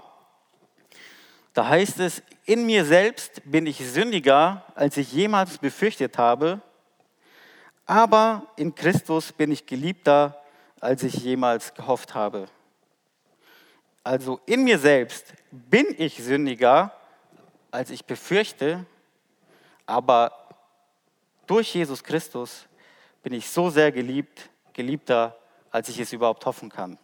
Da 1.53 1.69
heißt 1.69 1.99
es, 2.01 2.23
in 2.45 2.65
mir 2.65 2.85
selbst 2.85 3.43
bin 3.45 3.67
ich 3.67 3.79
sündiger, 3.79 4.65
als 4.75 4.97
ich 4.97 5.13
jemals 5.13 5.59
befürchtet 5.59 6.17
habe, 6.17 6.61
aber 7.87 8.47
in 8.57 8.75
Christus 8.75 9.33
bin 9.33 9.51
ich 9.51 9.67
geliebter, 9.67 10.41
als 10.79 11.03
ich 11.03 11.15
jemals 11.15 11.75
gehofft 11.75 12.15
habe. 12.15 12.47
Also 14.05 14.41
in 14.47 14.63
mir 14.63 14.79
selbst 14.79 15.35
bin 15.51 15.87
ich 15.99 16.23
sündiger, 16.23 16.95
als 17.73 17.91
ich 17.91 18.05
befürchte, 18.05 18.87
aber 19.87 20.33
durch 21.47 21.75
Jesus 21.75 22.05
Christus 22.05 22.67
bin 23.25 23.33
ich 23.33 23.51
so 23.51 23.71
sehr 23.71 23.91
geliebt, 23.91 24.49
geliebter, 24.73 25.37
als 25.73 25.89
ich 25.89 25.99
es 25.99 26.13
überhaupt 26.13 26.47
hoffen 26.47 26.71
kann. 26.71 26.97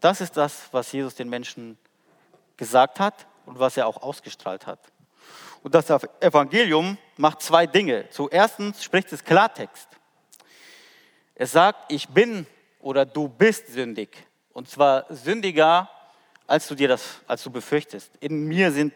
Das 0.00 0.20
ist 0.20 0.36
das, 0.36 0.68
was 0.72 0.90
Jesus 0.90 1.14
den 1.14 1.28
Menschen 1.28 1.78
gesagt 2.56 2.98
hat 2.98 3.26
und 3.46 3.58
was 3.58 3.76
er 3.76 3.86
auch 3.86 4.02
ausgestrahlt 4.02 4.66
hat. 4.66 4.80
Und 5.62 5.74
das 5.74 5.88
Evangelium 6.20 6.98
macht 7.16 7.40
zwei 7.40 7.66
Dinge. 7.66 8.08
Zuerst 8.10 8.60
spricht 8.82 9.12
es 9.12 9.24
Klartext. 9.24 9.88
Es 11.34 11.52
sagt, 11.52 11.90
ich 11.90 12.08
bin 12.08 12.46
oder 12.80 13.06
du 13.06 13.28
bist 13.28 13.68
sündig. 13.68 14.26
Und 14.52 14.68
zwar 14.68 15.06
sündiger, 15.08 15.88
als 16.46 16.68
du 16.68 16.74
dir 16.74 16.88
das, 16.88 17.20
als 17.26 17.42
du 17.42 17.50
befürchtest. 17.50 18.12
In 18.20 18.46
mir 18.46 18.70
sind 18.70 18.92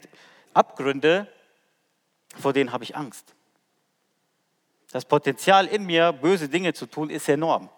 Abgründe, 0.52 1.26
vor 2.38 2.52
denen 2.52 2.70
habe 2.72 2.84
ich 2.84 2.94
Angst. 2.94 3.34
Das 4.92 5.04
Potenzial 5.04 5.66
in 5.66 5.84
mir, 5.84 6.12
böse 6.12 6.48
Dinge 6.48 6.72
zu 6.74 6.86
tun, 6.86 7.10
ist 7.10 7.28
enorm. 7.28 7.68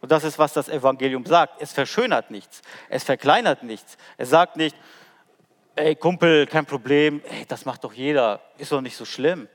Und 0.00 0.10
das 0.10 0.24
ist, 0.24 0.38
was 0.38 0.52
das 0.52 0.68
Evangelium 0.68 1.24
sagt. 1.24 1.60
Es 1.60 1.72
verschönert 1.72 2.30
nichts, 2.30 2.62
es 2.88 3.04
verkleinert 3.04 3.62
nichts. 3.62 3.96
Es 4.16 4.30
sagt 4.30 4.56
nicht, 4.56 4.76
ey 5.76 5.96
Kumpel, 5.96 6.46
kein 6.46 6.66
Problem, 6.66 7.22
ey, 7.24 7.44
das 7.46 7.64
macht 7.64 7.84
doch 7.84 7.92
jeder, 7.92 8.40
ist 8.58 8.72
doch 8.72 8.80
nicht 8.80 8.96
so 8.96 9.04
schlimm. 9.04 9.48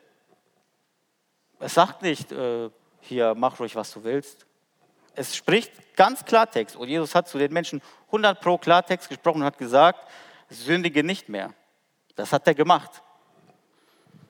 Es 1.60 1.74
sagt 1.74 2.02
nicht, 2.02 2.32
äh, 2.32 2.70
hier, 3.02 3.34
mach 3.36 3.60
ruhig, 3.60 3.76
was 3.76 3.92
du 3.92 4.04
willst. 4.04 4.46
Es 5.16 5.36
spricht 5.36 5.72
ganz 5.96 6.26
Klartext. 6.26 6.76
Und 6.76 6.90
Jesus 6.90 7.16
hat 7.16 7.28
zu 7.28 7.38
den 7.38 7.54
Menschen 7.54 7.82
100 8.08 8.42
pro 8.42 8.58
Klartext 8.58 9.08
gesprochen 9.08 9.42
und 9.42 9.46
hat 9.46 9.58
gesagt, 9.58 10.00
sündige 10.50 11.04
nicht 11.04 11.30
mehr. 11.30 11.54
Das 12.16 12.34
hat 12.34 12.48
er 12.48 12.56
gemacht. 12.56 13.02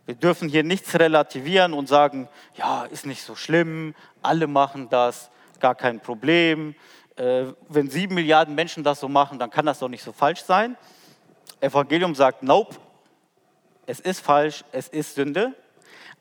Wir 0.05 0.15
dürfen 0.15 0.49
hier 0.49 0.63
nichts 0.63 0.93
relativieren 0.99 1.73
und 1.73 1.87
sagen, 1.87 2.29
ja, 2.55 2.85
ist 2.85 3.07
nicht 3.07 3.23
so 3.23 3.35
schlimm, 3.35 3.95
alle 4.21 4.45
machen 4.45 4.87
das, 4.89 5.31
gar 5.59 5.73
kein 5.73 5.99
Problem. 5.99 6.75
Äh, 7.15 7.45
wenn 7.69 7.89
sieben 7.89 8.13
Milliarden 8.13 8.53
Menschen 8.53 8.83
das 8.83 8.99
so 8.99 9.07
machen, 9.07 9.39
dann 9.39 9.49
kann 9.49 9.65
das 9.65 9.79
doch 9.79 9.89
nicht 9.89 10.03
so 10.03 10.11
falsch 10.11 10.43
sein. 10.43 10.77
Evangelium 11.61 12.15
sagt, 12.15 12.43
nope, 12.43 12.75
es 13.85 13.99
ist 13.99 14.19
falsch, 14.19 14.63
es 14.71 14.87
ist 14.87 15.15
Sünde. 15.15 15.53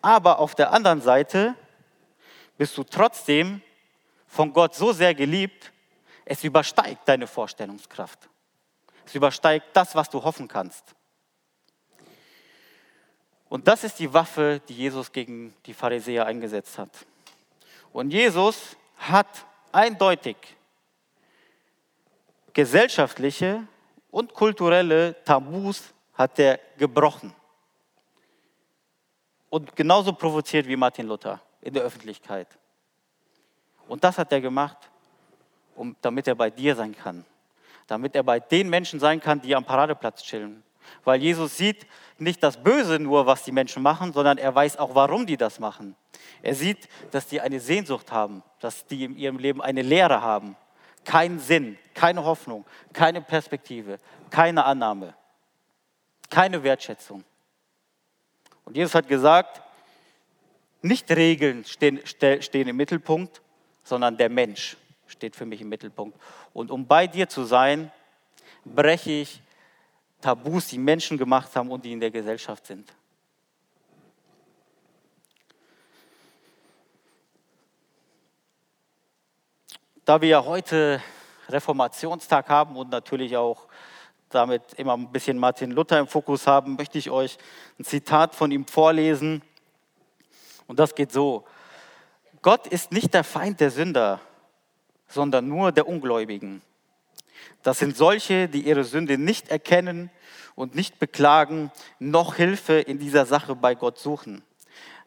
Aber 0.02 0.38
auf 0.38 0.54
der 0.54 0.72
anderen 0.72 1.00
Seite 1.00 1.54
bist 2.58 2.76
du 2.76 2.84
trotzdem 2.84 3.62
von 4.26 4.52
Gott 4.52 4.74
so 4.74 4.92
sehr 4.92 5.14
geliebt, 5.14 5.72
es 6.24 6.42
übersteigt 6.44 7.08
deine 7.08 7.26
Vorstellungskraft. 7.26 8.28
Es 9.06 9.14
übersteigt 9.14 9.66
das, 9.74 9.94
was 9.94 10.08
du 10.08 10.22
hoffen 10.22 10.48
kannst. 10.48 10.94
Und 13.48 13.68
das 13.68 13.84
ist 13.84 13.98
die 13.98 14.12
Waffe, 14.12 14.60
die 14.68 14.74
Jesus 14.74 15.12
gegen 15.12 15.54
die 15.66 15.74
Pharisäer 15.74 16.26
eingesetzt 16.26 16.78
hat. 16.78 17.06
Und 17.92 18.10
Jesus 18.10 18.76
hat 18.96 19.46
eindeutig 19.70 20.36
gesellschaftliche 22.52 23.66
und 24.14 24.32
kulturelle 24.32 25.16
Tabus 25.24 25.92
hat 26.12 26.38
er 26.38 26.60
gebrochen. 26.78 27.34
Und 29.50 29.74
genauso 29.74 30.12
provoziert 30.12 30.68
wie 30.68 30.76
Martin 30.76 31.08
Luther 31.08 31.40
in 31.60 31.74
der 31.74 31.82
Öffentlichkeit. 31.82 32.46
Und 33.88 34.04
das 34.04 34.16
hat 34.16 34.30
er 34.30 34.40
gemacht, 34.40 34.76
um, 35.74 35.96
damit 36.00 36.28
er 36.28 36.36
bei 36.36 36.48
dir 36.48 36.76
sein 36.76 36.94
kann. 36.94 37.24
Damit 37.88 38.14
er 38.14 38.22
bei 38.22 38.38
den 38.38 38.70
Menschen 38.70 39.00
sein 39.00 39.18
kann, 39.18 39.40
die 39.40 39.52
am 39.52 39.64
Paradeplatz 39.64 40.22
chillen. 40.22 40.62
Weil 41.02 41.20
Jesus 41.20 41.56
sieht 41.56 41.84
nicht 42.16 42.40
das 42.40 42.62
Böse 42.62 43.00
nur, 43.00 43.26
was 43.26 43.42
die 43.42 43.50
Menschen 43.50 43.82
machen, 43.82 44.12
sondern 44.12 44.38
er 44.38 44.54
weiß 44.54 44.76
auch, 44.76 44.94
warum 44.94 45.26
die 45.26 45.36
das 45.36 45.58
machen. 45.58 45.96
Er 46.40 46.54
sieht, 46.54 46.88
dass 47.10 47.26
die 47.26 47.40
eine 47.40 47.58
Sehnsucht 47.58 48.12
haben, 48.12 48.44
dass 48.60 48.86
die 48.86 49.02
in 49.02 49.16
ihrem 49.16 49.38
Leben 49.38 49.60
eine 49.60 49.82
Lehre 49.82 50.22
haben. 50.22 50.54
Keinen 51.04 51.38
Sinn, 51.38 51.78
keine 51.94 52.24
Hoffnung, 52.24 52.64
keine 52.92 53.20
Perspektive, 53.20 53.98
keine 54.30 54.64
Annahme, 54.64 55.14
keine 56.30 56.62
Wertschätzung. 56.62 57.24
Und 58.64 58.76
Jesus 58.76 58.94
hat 58.94 59.08
gesagt, 59.08 59.62
nicht 60.82 61.10
Regeln 61.10 61.64
stehen, 61.64 62.00
stehen 62.04 62.68
im 62.68 62.76
Mittelpunkt, 62.76 63.40
sondern 63.82 64.16
der 64.16 64.28
Mensch 64.28 64.76
steht 65.06 65.36
für 65.36 65.46
mich 65.46 65.60
im 65.60 65.68
Mittelpunkt. 65.68 66.18
Und 66.52 66.70
um 66.70 66.86
bei 66.86 67.06
dir 67.06 67.28
zu 67.28 67.44
sein, 67.44 67.90
breche 68.64 69.10
ich 69.10 69.40
Tabus, 70.20 70.68
die 70.68 70.78
Menschen 70.78 71.18
gemacht 71.18 71.54
haben 71.54 71.70
und 71.70 71.84
die 71.84 71.92
in 71.92 72.00
der 72.00 72.10
Gesellschaft 72.10 72.66
sind. 72.66 72.90
Da 80.04 80.20
wir 80.20 80.28
ja 80.28 80.44
heute 80.44 81.00
Reformationstag 81.48 82.50
haben 82.50 82.76
und 82.76 82.90
natürlich 82.90 83.38
auch 83.38 83.68
damit 84.28 84.74
immer 84.74 84.98
ein 84.98 85.10
bisschen 85.10 85.38
Martin 85.38 85.70
Luther 85.70 85.98
im 85.98 86.06
Fokus 86.06 86.46
haben, 86.46 86.76
möchte 86.76 86.98
ich 86.98 87.08
euch 87.08 87.38
ein 87.78 87.84
Zitat 87.84 88.34
von 88.34 88.50
ihm 88.50 88.66
vorlesen. 88.66 89.40
Und 90.66 90.78
das 90.78 90.94
geht 90.94 91.10
so. 91.10 91.46
Gott 92.42 92.66
ist 92.66 92.92
nicht 92.92 93.14
der 93.14 93.24
Feind 93.24 93.60
der 93.60 93.70
Sünder, 93.70 94.20
sondern 95.08 95.48
nur 95.48 95.72
der 95.72 95.88
Ungläubigen. 95.88 96.60
Das 97.62 97.78
sind 97.78 97.96
solche, 97.96 98.46
die 98.46 98.60
ihre 98.60 98.84
Sünde 98.84 99.16
nicht 99.16 99.48
erkennen 99.48 100.10
und 100.54 100.74
nicht 100.74 100.98
beklagen, 100.98 101.72
noch 101.98 102.34
Hilfe 102.34 102.74
in 102.74 102.98
dieser 102.98 103.24
Sache 103.24 103.56
bei 103.56 103.74
Gott 103.74 103.98
suchen, 103.98 104.42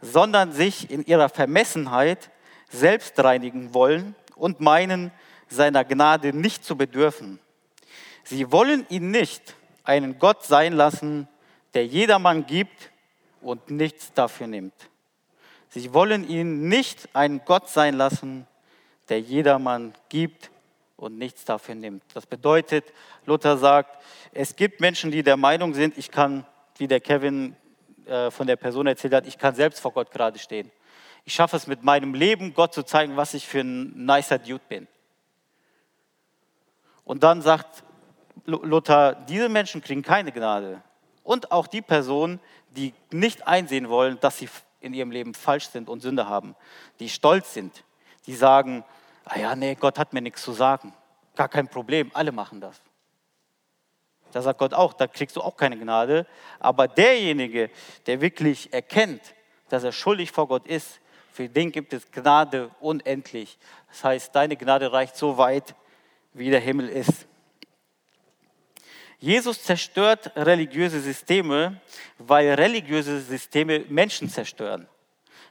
sondern 0.02 0.54
sich 0.54 0.90
in 0.90 1.06
ihrer 1.06 1.30
Vermessenheit 1.30 2.32
selbst 2.72 3.20
reinigen 3.24 3.76
wollen 3.76 4.16
und 4.38 4.60
meinen, 4.60 5.12
seiner 5.50 5.86
Gnade 5.86 6.34
nicht 6.34 6.64
zu 6.64 6.76
bedürfen. 6.76 7.40
Sie 8.24 8.52
wollen 8.52 8.86
ihn 8.90 9.12
nicht 9.12 9.56
einen 9.84 10.20
Gott 10.20 10.44
sein 10.44 10.74
lassen, 10.74 11.28
der 11.74 11.86
jedermann 11.86 12.46
gibt 12.46 12.92
und 13.42 13.70
nichts 13.72 14.12
dafür 14.14 14.48
nimmt. 14.48 14.74
Sie 15.70 15.94
wollen 15.94 16.28
ihn 16.28 16.68
nicht 16.68 17.10
einen 17.14 17.42
Gott 17.46 17.70
sein 17.70 17.96
lassen, 17.96 18.48
der 19.10 19.22
jedermann 19.22 19.94
gibt 20.10 20.50
und 20.98 21.18
nichts 21.18 21.46
dafür 21.46 21.76
nimmt. 21.76 22.04
Das 22.14 22.26
bedeutet, 22.26 22.86
Luther 23.26 23.58
sagt, 23.58 24.04
es 24.34 24.56
gibt 24.56 24.82
Menschen, 24.82 25.12
die 25.12 25.24
der 25.24 25.38
Meinung 25.38 25.74
sind, 25.74 25.98
ich 25.98 26.12
kann, 26.12 26.46
wie 26.78 26.88
der 26.88 27.00
Kevin 27.00 27.56
äh, 28.06 28.32
von 28.32 28.48
der 28.48 28.56
Person 28.56 28.88
erzählt 28.88 29.14
hat, 29.14 29.28
ich 29.28 29.38
kann 29.38 29.56
selbst 29.56 29.80
vor 29.80 29.92
Gott 29.92 30.12
gerade 30.12 30.40
stehen. 30.40 30.72
Ich 31.28 31.34
schaffe 31.34 31.58
es 31.58 31.68
mit 31.68 31.84
meinem 31.84 32.14
Leben, 32.14 32.54
Gott 32.54 32.74
zu 32.74 32.84
zeigen, 32.84 33.18
was 33.18 33.34
ich 33.34 33.46
für 33.46 33.60
ein 33.60 34.06
nicer 34.06 34.40
Dude 34.40 34.64
bin. 34.70 34.88
Und 37.04 37.22
dann 37.22 37.42
sagt 37.42 37.84
Luther, 38.46 39.14
diese 39.28 39.50
Menschen 39.50 39.82
kriegen 39.82 40.04
keine 40.04 40.32
Gnade. 40.32 40.82
Und 41.24 41.52
auch 41.52 41.68
die 41.68 41.82
Personen, 41.82 42.40
die 42.70 42.94
nicht 43.12 43.46
einsehen 43.46 43.90
wollen, 43.90 44.18
dass 44.22 44.38
sie 44.38 44.48
in 44.80 44.94
ihrem 44.94 45.12
Leben 45.12 45.34
falsch 45.34 45.68
sind 45.68 45.90
und 45.90 46.00
Sünde 46.00 46.30
haben, 46.30 46.56
die 47.02 47.10
stolz 47.10 47.54
sind, 47.54 47.84
die 48.26 48.34
sagen, 48.34 48.86
ah 49.26 49.38
ja, 49.38 49.54
nee, 49.54 49.76
Gott 49.76 50.00
hat 50.00 50.14
mir 50.14 50.22
nichts 50.22 50.44
zu 50.44 50.54
sagen. 50.54 50.94
Gar 51.36 51.50
kein 51.50 51.68
Problem, 51.68 52.10
alle 52.14 52.32
machen 52.32 52.62
das. 52.62 52.82
Da 54.32 54.42
sagt 54.42 54.60
Gott 54.60 54.74
auch, 54.74 54.94
da 54.94 55.08
kriegst 55.08 55.36
du 55.36 55.42
auch 55.42 55.58
keine 55.58 55.78
Gnade. 55.78 56.26
Aber 56.58 56.88
derjenige, 56.88 57.70
der 58.06 58.22
wirklich 58.22 58.72
erkennt, 58.72 59.36
dass 59.68 59.84
er 59.84 59.92
schuldig 59.92 60.32
vor 60.32 60.48
Gott 60.48 60.66
ist, 60.66 61.02
für 61.38 61.48
den 61.48 61.72
gibt 61.72 61.94
es 61.94 62.10
Gnade 62.12 62.72
unendlich. 62.80 63.60
Das 63.90 64.04
heißt, 64.04 64.36
deine 64.36 64.58
Gnade 64.58 64.92
reicht 64.92 65.16
so 65.16 65.38
weit, 65.38 65.76
wie 66.34 66.50
der 66.50 66.60
Himmel 66.60 66.90
ist. 66.90 67.28
Jesus 69.20 69.62
zerstört 69.62 70.32
religiöse 70.36 71.00
Systeme, 71.00 71.80
weil 72.18 72.56
religiöse 72.56 73.22
Systeme 73.22 73.82
Menschen 73.88 74.30
zerstören. 74.30 74.88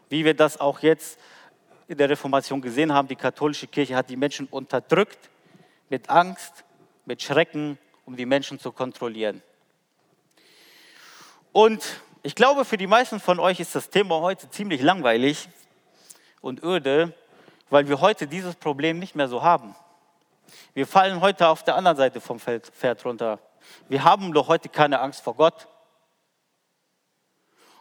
Wie 0.09 0.25
wir 0.25 0.35
das 0.35 0.59
auch 0.59 0.81
jetzt 0.81 1.21
in 1.87 1.97
der 1.97 2.11
Reformation 2.11 2.61
gesehen 2.61 2.93
haben, 2.93 3.07
die 3.07 3.15
katholische 3.15 3.69
Kirche 3.69 3.95
hat 3.95 4.11
die 4.11 4.17
Menschen 4.17 4.49
unterdrückt 4.49 5.31
mit 5.89 6.11
Angst, 6.11 6.65
mit 7.05 7.23
Schrecken, 7.23 7.79
um 8.07 8.17
die 8.17 8.27
Menschen 8.27 8.59
zu 8.59 8.73
kontrollieren. 8.73 9.41
Und 11.53 12.03
ich 12.25 12.35
glaube, 12.35 12.65
für 12.65 12.77
die 12.77 12.89
meisten 12.89 13.21
von 13.21 13.39
euch 13.39 13.61
ist 13.61 13.77
das 13.77 13.89
Thema 13.89 14.21
heute 14.21 14.51
ziemlich 14.51 14.83
langweilig 14.83 15.49
und 16.41 16.63
öde, 16.63 17.13
weil 17.71 17.89
wir 17.89 18.01
heute 18.01 18.27
dieses 18.27 18.55
Problem 18.55 18.99
nicht 18.99 19.15
mehr 19.15 19.29
so 19.29 19.43
haben. 19.43 19.75
Wir 20.75 20.87
fallen 20.87 21.21
heute 21.21 21.49
auf 21.49 21.65
der 21.65 21.77
anderen 21.77 21.97
Seite 21.97 22.21
vom 22.21 22.39
Pferd 22.39 23.05
runter. 23.05 23.41
Wir 23.89 24.05
haben 24.05 24.33
doch 24.33 24.49
heute 24.49 24.69
keine 24.69 25.01
Angst 25.01 25.23
vor 25.23 25.35
Gott. 25.35 25.69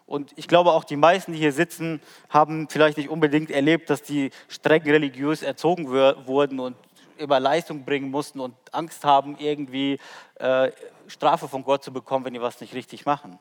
Und 0.07 0.33
ich 0.35 0.47
glaube, 0.47 0.71
auch 0.71 0.83
die 0.83 0.97
meisten, 0.97 1.33
die 1.33 1.39
hier 1.39 1.51
sitzen, 1.51 2.01
haben 2.29 2.67
vielleicht 2.69 2.97
nicht 2.97 3.09
unbedingt 3.09 3.49
erlebt, 3.49 3.89
dass 3.89 4.03
die 4.03 4.31
streng 4.47 4.83
religiös 4.83 5.41
erzogen 5.41 5.89
wurden 5.89 6.59
und 6.59 6.75
immer 7.17 7.39
Leistung 7.39 7.85
bringen 7.85 8.11
mussten 8.11 8.39
und 8.39 8.55
Angst 8.71 9.03
haben, 9.03 9.37
irgendwie 9.39 9.99
äh, 10.35 10.71
Strafe 11.07 11.47
von 11.47 11.63
Gott 11.63 11.83
zu 11.83 11.91
bekommen, 11.91 12.25
wenn 12.25 12.33
die 12.33 12.41
was 12.41 12.61
nicht 12.61 12.73
richtig 12.73 13.05
machen. 13.05 13.39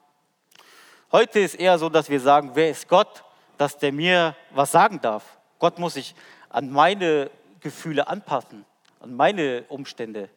Heute 1.12 1.40
ist 1.40 1.54
eher 1.54 1.78
so, 1.78 1.88
dass 1.88 2.08
wir 2.08 2.20
sagen, 2.20 2.52
wer 2.54 2.70
ist 2.70 2.88
Gott, 2.88 3.24
dass 3.58 3.78
der 3.78 3.92
mir 3.92 4.36
was 4.50 4.72
sagen 4.72 5.00
darf. 5.00 5.38
Gott 5.58 5.78
muss 5.78 5.94
sich 5.94 6.14
an 6.48 6.70
meine 6.70 7.30
Gefühle 7.60 8.08
anpassen, 8.08 8.64
an 9.00 9.14
meine 9.14 9.64
Umstände. 9.68 10.28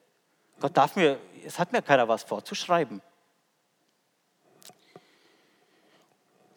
Gott 0.60 0.76
darf 0.76 0.96
mir, 0.96 1.20
es 1.46 1.60
hat 1.60 1.72
mir 1.72 1.82
keiner 1.82 2.08
was 2.08 2.24
vorzuschreiben. 2.24 3.02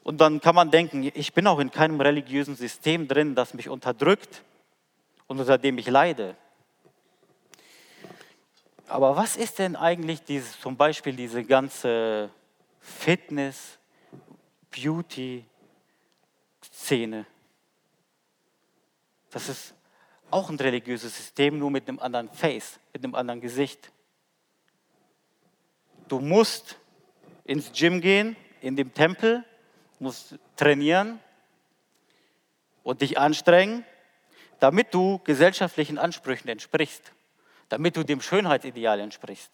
Und 0.02 0.20
dann 0.20 0.40
kann 0.40 0.54
man 0.54 0.70
denken, 0.70 1.10
ich 1.14 1.34
bin 1.34 1.46
auch 1.46 1.58
in 1.58 1.70
keinem 1.70 2.00
religiösen 2.00 2.56
System 2.56 3.06
drin, 3.06 3.34
das 3.34 3.54
mich 3.54 3.68
unterdrückt 3.68 4.42
und 5.26 5.38
unter 5.38 5.58
dem 5.58 5.78
ich 5.78 5.86
leide. 5.86 6.36
Aber 8.88 9.14
was 9.14 9.36
ist 9.36 9.60
denn 9.60 9.76
eigentlich 9.76 10.24
dieses, 10.24 10.58
zum 10.58 10.76
Beispiel 10.76 11.14
diese 11.14 11.44
ganze 11.44 12.30
Fitness, 12.80 13.78
Beauty-Szene? 16.90 17.26
Das 19.30 19.48
ist 19.48 19.74
auch 20.30 20.50
ein 20.50 20.56
religiöses 20.56 21.16
System, 21.16 21.58
nur 21.58 21.70
mit 21.70 21.88
einem 21.88 22.00
anderen 22.00 22.28
Face, 22.30 22.80
mit 22.92 23.04
einem 23.04 23.14
anderen 23.14 23.40
Gesicht. 23.40 23.92
Du 26.08 26.18
musst 26.18 26.76
ins 27.44 27.70
Gym 27.72 28.00
gehen, 28.00 28.36
in 28.60 28.76
dem 28.76 28.92
Tempel, 28.92 29.44
musst 30.00 30.36
trainieren 30.56 31.20
und 32.82 33.00
dich 33.02 33.18
anstrengen, 33.18 33.84
damit 34.58 34.92
du 34.92 35.20
gesellschaftlichen 35.24 35.98
Ansprüchen 35.98 36.48
entsprichst, 36.48 37.12
damit 37.68 37.96
du 37.96 38.04
dem 38.04 38.20
Schönheitsideal 38.20 38.98
entsprichst. 39.00 39.52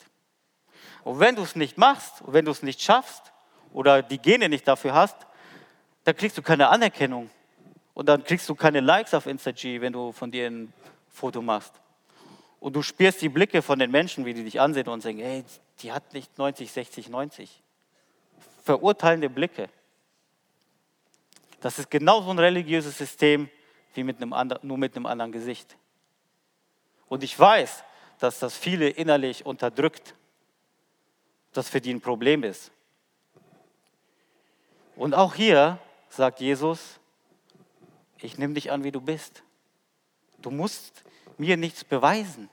Und 1.05 1.21
wenn 1.21 1.37
du 1.37 1.43
es 1.43 1.55
nicht 1.55 1.77
machst, 1.77 2.23
wenn 2.27 2.45
du 2.45 2.51
es 2.51 2.63
nicht 2.63 2.81
schaffst 2.81 3.33
oder 3.73 4.03
die 4.03 4.19
Gene 4.19 4.49
nicht 4.49 4.67
dafür 4.67 4.95
hast, 4.95 5.27
dann 6.07 6.17
kriegst 6.17 6.39
du 6.39 6.43
keine 6.43 6.69
Anerkennung. 6.69 7.29
Und 7.93 8.09
dann 8.09 8.23
kriegst 8.23 8.49
du 8.49 8.55
keine 8.55 8.79
Likes 8.79 9.13
auf 9.13 9.27
Insta-G, 9.27 9.81
wenn 9.81 9.93
du 9.93 10.13
von 10.13 10.31
dir 10.31 10.47
ein 10.47 10.73
Foto 11.09 11.43
machst. 11.43 11.73
Und 12.61 12.77
du 12.77 12.83
spürst 12.83 13.23
die 13.23 13.29
Blicke 13.29 13.61
von 13.61 13.81
den 13.81 13.91
Menschen, 13.91 14.25
wie 14.25 14.33
die 14.33 14.45
dich 14.45 14.61
ansehen 14.61 14.87
und 14.87 15.01
sagen, 15.01 15.19
hey, 15.19 15.45
die 15.81 15.91
hat 15.91 16.15
nicht 16.15 16.39
90, 16.39 16.71
60, 16.71 17.09
90. 17.09 17.61
Verurteilende 18.63 19.29
Blicke. 19.29 19.69
Das 21.61 21.81
ist 21.81 21.91
genauso 21.91 22.31
ein 22.31 22.39
religiöses 22.39 22.97
System 22.97 23.51
wie 23.95 24.05
mit 24.05 24.19
einem 24.19 24.33
anderen, 24.33 24.65
nur 24.65 24.79
mit 24.79 24.95
einem 24.95 25.07
anderen 25.07 25.33
Gesicht. 25.33 25.77
Und 27.09 27.25
ich 27.25 27.37
weiß, 27.37 27.83
dass 28.21 28.39
das 28.39 28.57
viele 28.57 28.91
innerlich 28.91 29.45
unterdrückt, 29.45 30.15
das 31.53 31.69
für 31.69 31.81
die 31.81 31.93
ein 31.93 32.01
Problem 32.01 32.45
ist. 32.45 32.71
Und 34.95 35.13
auch 35.13 35.35
hier 35.35 35.81
sagt 36.09 36.41
Jesus, 36.41 37.01
ich 38.19 38.39
nehme 38.39 38.55
dich 38.55 38.71
an, 38.71 38.85
wie 38.85 38.93
du 38.93 39.01
bist. 39.01 39.43
Du 40.39 40.51
musst 40.51 41.05
mir 41.39 41.57
nichts 41.57 41.85
beweisen. 41.85 42.49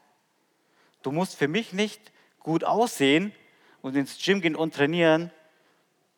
Du 1.01 1.11
musst 1.11 1.35
für 1.35 1.47
mich 1.47 1.73
nicht 1.73 2.11
gut 2.39 2.63
aussehen 2.63 3.33
und 3.81 3.95
ins 3.95 4.17
Gym 4.17 4.41
gehen 4.41 4.55
und 4.55 4.73
trainieren, 4.73 5.31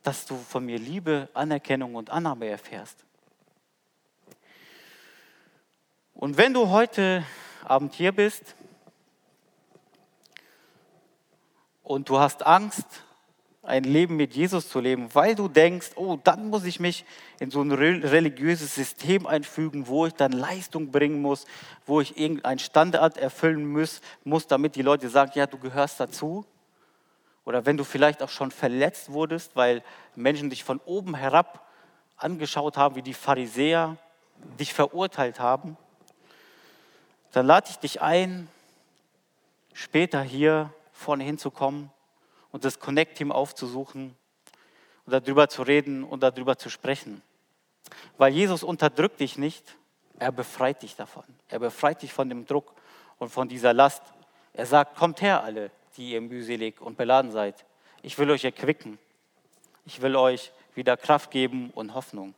dass 0.03 0.25
du 0.25 0.37
von 0.37 0.65
mir 0.65 0.77
Liebe, 0.77 1.29
Anerkennung 1.33 1.95
und 1.95 2.09
Annahme 2.09 2.47
erfährst. 2.47 3.05
Und 6.13 6.37
wenn 6.37 6.53
du 6.53 6.69
heute 6.69 7.25
Abend 7.63 7.93
hier 7.93 8.11
bist 8.11 8.55
und 11.83 12.07
du 12.09 12.19
hast 12.19 12.45
Angst, 12.45 13.04
ein 13.65 13.83
Leben 13.83 14.15
mit 14.15 14.35
Jesus 14.35 14.69
zu 14.69 14.79
leben, 14.79 15.13
weil 15.13 15.35
du 15.35 15.47
denkst, 15.47 15.91
oh, 15.95 16.17
dann 16.23 16.49
muss 16.49 16.65
ich 16.65 16.79
mich 16.79 17.05
in 17.39 17.51
so 17.51 17.61
ein 17.61 17.71
religiöses 17.71 18.75
System 18.75 19.25
einfügen, 19.27 19.87
wo 19.87 20.05
ich 20.05 20.13
dann 20.13 20.31
Leistung 20.31 20.91
bringen 20.91 21.21
muss, 21.21 21.45
wo 21.85 22.01
ich 22.01 22.17
irgendeinen 22.17 22.59
Standard 22.59 23.17
erfüllen 23.17 23.67
muss, 23.67 24.01
muss, 24.23 24.47
damit 24.47 24.75
die 24.75 24.81
Leute 24.81 25.09
sagen, 25.09 25.31
ja, 25.35 25.47
du 25.47 25.57
gehörst 25.57 25.99
dazu. 25.99 26.45
Oder 27.43 27.65
wenn 27.65 27.77
du 27.77 27.83
vielleicht 27.83 28.23
auch 28.23 28.29
schon 28.29 28.51
verletzt 28.51 29.11
wurdest, 29.11 29.55
weil 29.55 29.83
Menschen 30.15 30.49
dich 30.49 30.63
von 30.63 30.79
oben 30.85 31.15
herab 31.15 31.67
angeschaut 32.17 32.77
haben, 32.77 32.95
wie 32.95 33.01
die 33.01 33.13
Pharisäer 33.13 33.97
dich 34.59 34.73
verurteilt 34.73 35.39
haben, 35.39 35.77
dann 37.31 37.45
lade 37.45 37.67
ich 37.69 37.77
dich 37.77 38.01
ein, 38.01 38.47
später 39.73 40.21
hier 40.21 40.71
vorne 40.93 41.23
hinzukommen 41.23 41.91
und 42.55 42.63
das 42.63 42.79
Connect-Team 42.79 43.33
aufzusuchen 43.33 44.15
und 45.05 45.11
darüber 45.11 45.49
zu 45.49 45.61
reden 45.61 46.05
und 46.05 46.23
darüber 46.23 46.57
zu 46.57 46.69
sprechen. 46.69 47.21
Weil 48.17 48.31
Jesus 48.31 48.63
unterdrückt 48.63 49.19
dich 49.19 49.37
nicht, 49.37 49.75
er 50.19 50.31
befreit 50.31 50.81
dich 50.81 50.95
davon. 50.95 51.25
Er 51.49 51.59
befreit 51.59 52.01
dich 52.01 52.13
von 52.13 52.29
dem 52.29 52.45
Druck 52.45 52.73
und 53.19 53.27
von 53.27 53.49
dieser 53.49 53.73
Last. 53.73 54.03
Er 54.53 54.65
sagt, 54.65 54.95
kommt 54.95 55.21
her 55.21 55.43
alle, 55.43 55.69
die 55.97 56.11
ihr 56.11 56.21
mühselig 56.21 56.79
und 56.79 56.95
beladen 56.95 57.29
seid. 57.29 57.65
Ich 58.01 58.17
will 58.17 58.31
euch 58.31 58.45
erquicken. 58.45 58.99
Ich 59.83 60.01
will 60.01 60.15
euch 60.15 60.53
wieder 60.75 60.95
Kraft 60.95 61.31
geben 61.31 61.71
und 61.71 61.93
Hoffnung. 61.93 62.33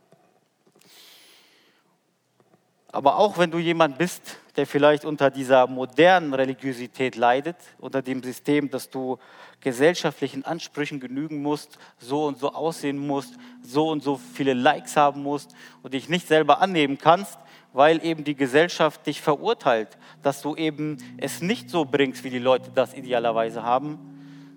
Aber 2.92 3.18
auch 3.18 3.38
wenn 3.38 3.52
du 3.52 3.58
jemand 3.58 3.98
bist, 3.98 4.38
der 4.56 4.66
vielleicht 4.66 5.04
unter 5.04 5.30
dieser 5.30 5.68
modernen 5.68 6.34
Religiosität 6.34 7.16
leidet, 7.16 7.58
unter 7.80 8.02
dem 8.02 8.24
System, 8.24 8.70
dass 8.70 8.90
du 8.90 9.18
gesellschaftlichen 9.60 10.46
Ansprüchen 10.46 11.00
genügen 11.00 11.42
musst, 11.42 11.78
so 12.00 12.26
und 12.26 12.40
so 12.40 12.54
aussehen 12.54 12.98
musst, 12.98 13.36
so 13.62 13.90
und 13.90 14.04
so 14.04 14.18
viele 14.34 14.54
Likes 14.54 14.96
haben 14.96 15.22
musst 15.22 15.54
und 15.84 15.94
dich 15.94 16.08
nicht 16.10 16.28
selber 16.28 16.62
annehmen 16.62 16.98
kannst, 16.98 17.38
weil 17.74 18.04
eben 18.04 18.24
die 18.24 18.36
Gesellschaft 18.36 19.06
dich 19.06 19.22
verurteilt, 19.22 19.98
dass 20.24 20.42
du 20.42 20.56
eben 20.56 20.98
es 21.18 21.42
nicht 21.42 21.70
so 21.70 21.86
bringst, 21.86 22.24
wie 22.24 22.30
die 22.30 22.40
Leute 22.40 22.72
das 22.74 22.94
idealerweise 22.94 23.64
haben, 23.64 24.00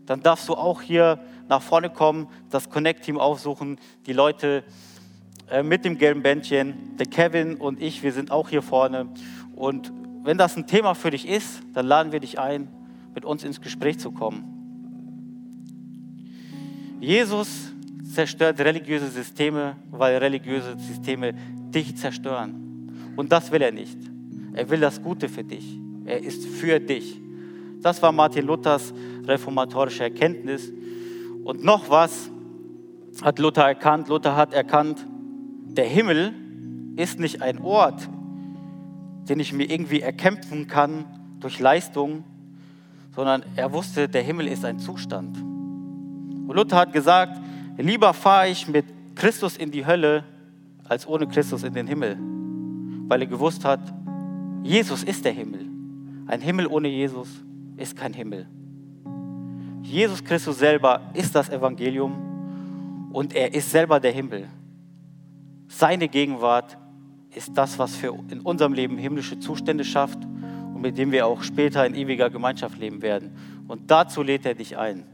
dann 0.06 0.22
darfst 0.22 0.48
du 0.48 0.54
auch 0.54 0.80
hier 0.82 1.18
nach 1.48 1.62
vorne 1.62 1.90
kommen, 1.90 2.28
das 2.48 2.70
Connect-Team 2.70 3.18
aufsuchen, 3.18 3.78
die 4.06 4.12
Leute 4.12 4.64
äh, 5.50 5.62
mit 5.62 5.84
dem 5.84 5.98
gelben 5.98 6.22
Bändchen. 6.22 6.96
Der 6.98 7.06
Kevin 7.06 7.56
und 7.56 7.80
ich, 7.80 8.02
wir 8.02 8.12
sind 8.12 8.30
auch 8.30 8.48
hier 8.48 8.62
vorne. 8.62 9.08
Und 9.54 9.92
wenn 10.22 10.38
das 10.38 10.56
ein 10.56 10.66
Thema 10.66 10.94
für 10.94 11.10
dich 11.10 11.28
ist, 11.28 11.60
dann 11.72 11.86
laden 11.86 12.12
wir 12.12 12.20
dich 12.20 12.38
ein, 12.38 12.68
mit 13.14 13.24
uns 13.24 13.42
ins 13.44 13.60
Gespräch 13.60 13.98
zu 13.98 14.12
kommen. 14.12 14.44
Jesus 17.00 17.72
zerstört 18.14 18.60
religiöse 18.60 19.08
Systeme, 19.08 19.76
weil 19.90 20.16
religiöse 20.18 20.78
Systeme 20.78 21.32
dich 21.74 21.96
zerstören. 21.96 23.14
Und 23.16 23.32
das 23.32 23.50
will 23.50 23.62
er 23.62 23.72
nicht. 23.72 23.98
Er 24.52 24.68
will 24.68 24.80
das 24.80 25.02
Gute 25.02 25.28
für 25.28 25.44
dich. 25.44 25.78
Er 26.04 26.22
ist 26.22 26.44
für 26.44 26.80
dich. 26.80 27.20
Das 27.80 28.02
war 28.02 28.12
Martin 28.12 28.46
Luthers 28.46 28.92
reformatorische 29.26 30.04
Erkenntnis. 30.04 30.70
Und 31.44 31.64
noch 31.64 31.88
was 31.88 32.30
hat 33.22 33.38
Luther 33.38 33.64
erkannt. 33.64 34.08
Luther 34.08 34.36
hat 34.36 34.52
erkannt, 34.52 35.06
der 35.76 35.86
Himmel 35.86 36.34
ist 36.96 37.18
nicht 37.18 37.42
ein 37.42 37.58
Ort, 37.60 38.08
den 39.28 39.40
ich 39.40 39.52
mir 39.52 39.64
irgendwie 39.64 40.00
erkämpfen 40.00 40.66
kann 40.66 41.04
durch 41.40 41.58
Leistung, 41.60 42.24
sondern 43.14 43.42
er 43.56 43.72
wusste, 43.72 44.08
der 44.08 44.22
Himmel 44.22 44.48
ist 44.48 44.64
ein 44.64 44.78
Zustand. 44.78 45.38
Und 45.38 46.52
Luther 46.54 46.76
hat 46.76 46.92
gesagt, 46.92 47.40
lieber 47.78 48.12
fahre 48.12 48.48
ich 48.48 48.66
mit 48.68 48.84
Christus 49.14 49.56
in 49.56 49.70
die 49.70 49.86
Hölle, 49.86 50.24
als 50.88 51.06
ohne 51.06 51.26
Christus 51.28 51.62
in 51.62 51.72
den 51.72 51.86
Himmel, 51.86 52.18
weil 53.08 53.22
er 53.22 53.26
gewusst 53.26 53.64
hat, 53.64 53.80
Jesus 54.62 55.04
ist 55.04 55.24
der 55.24 55.32
Himmel. 55.32 55.66
Ein 56.26 56.40
Himmel 56.40 56.66
ohne 56.66 56.88
Jesus 56.88 57.28
ist 57.76 57.96
kein 57.96 58.12
Himmel. 58.12 58.46
Jesus 59.82 60.22
Christus 60.22 60.58
selber 60.58 61.00
ist 61.14 61.34
das 61.34 61.48
Evangelium 61.48 63.10
und 63.12 63.34
er 63.34 63.54
ist 63.54 63.70
selber 63.70 63.98
der 63.98 64.12
Himmel. 64.12 64.48
Seine 65.72 66.08
Gegenwart 66.08 66.76
ist 67.32 67.56
das, 67.56 67.78
was 67.78 67.94
für 67.94 68.18
in 68.28 68.40
unserem 68.40 68.72
Leben 68.72 68.98
himmlische 68.98 69.38
Zustände 69.38 69.84
schafft 69.84 70.18
und 70.74 70.80
mit 70.80 70.98
dem 70.98 71.12
wir 71.12 71.28
auch 71.28 71.44
später 71.44 71.86
in 71.86 71.94
ewiger 71.94 72.28
Gemeinschaft 72.28 72.76
leben 72.76 73.02
werden. 73.02 73.36
Und 73.68 73.88
dazu 73.88 74.24
lädt 74.24 74.44
er 74.44 74.54
dich 74.54 74.76
ein. 74.76 75.04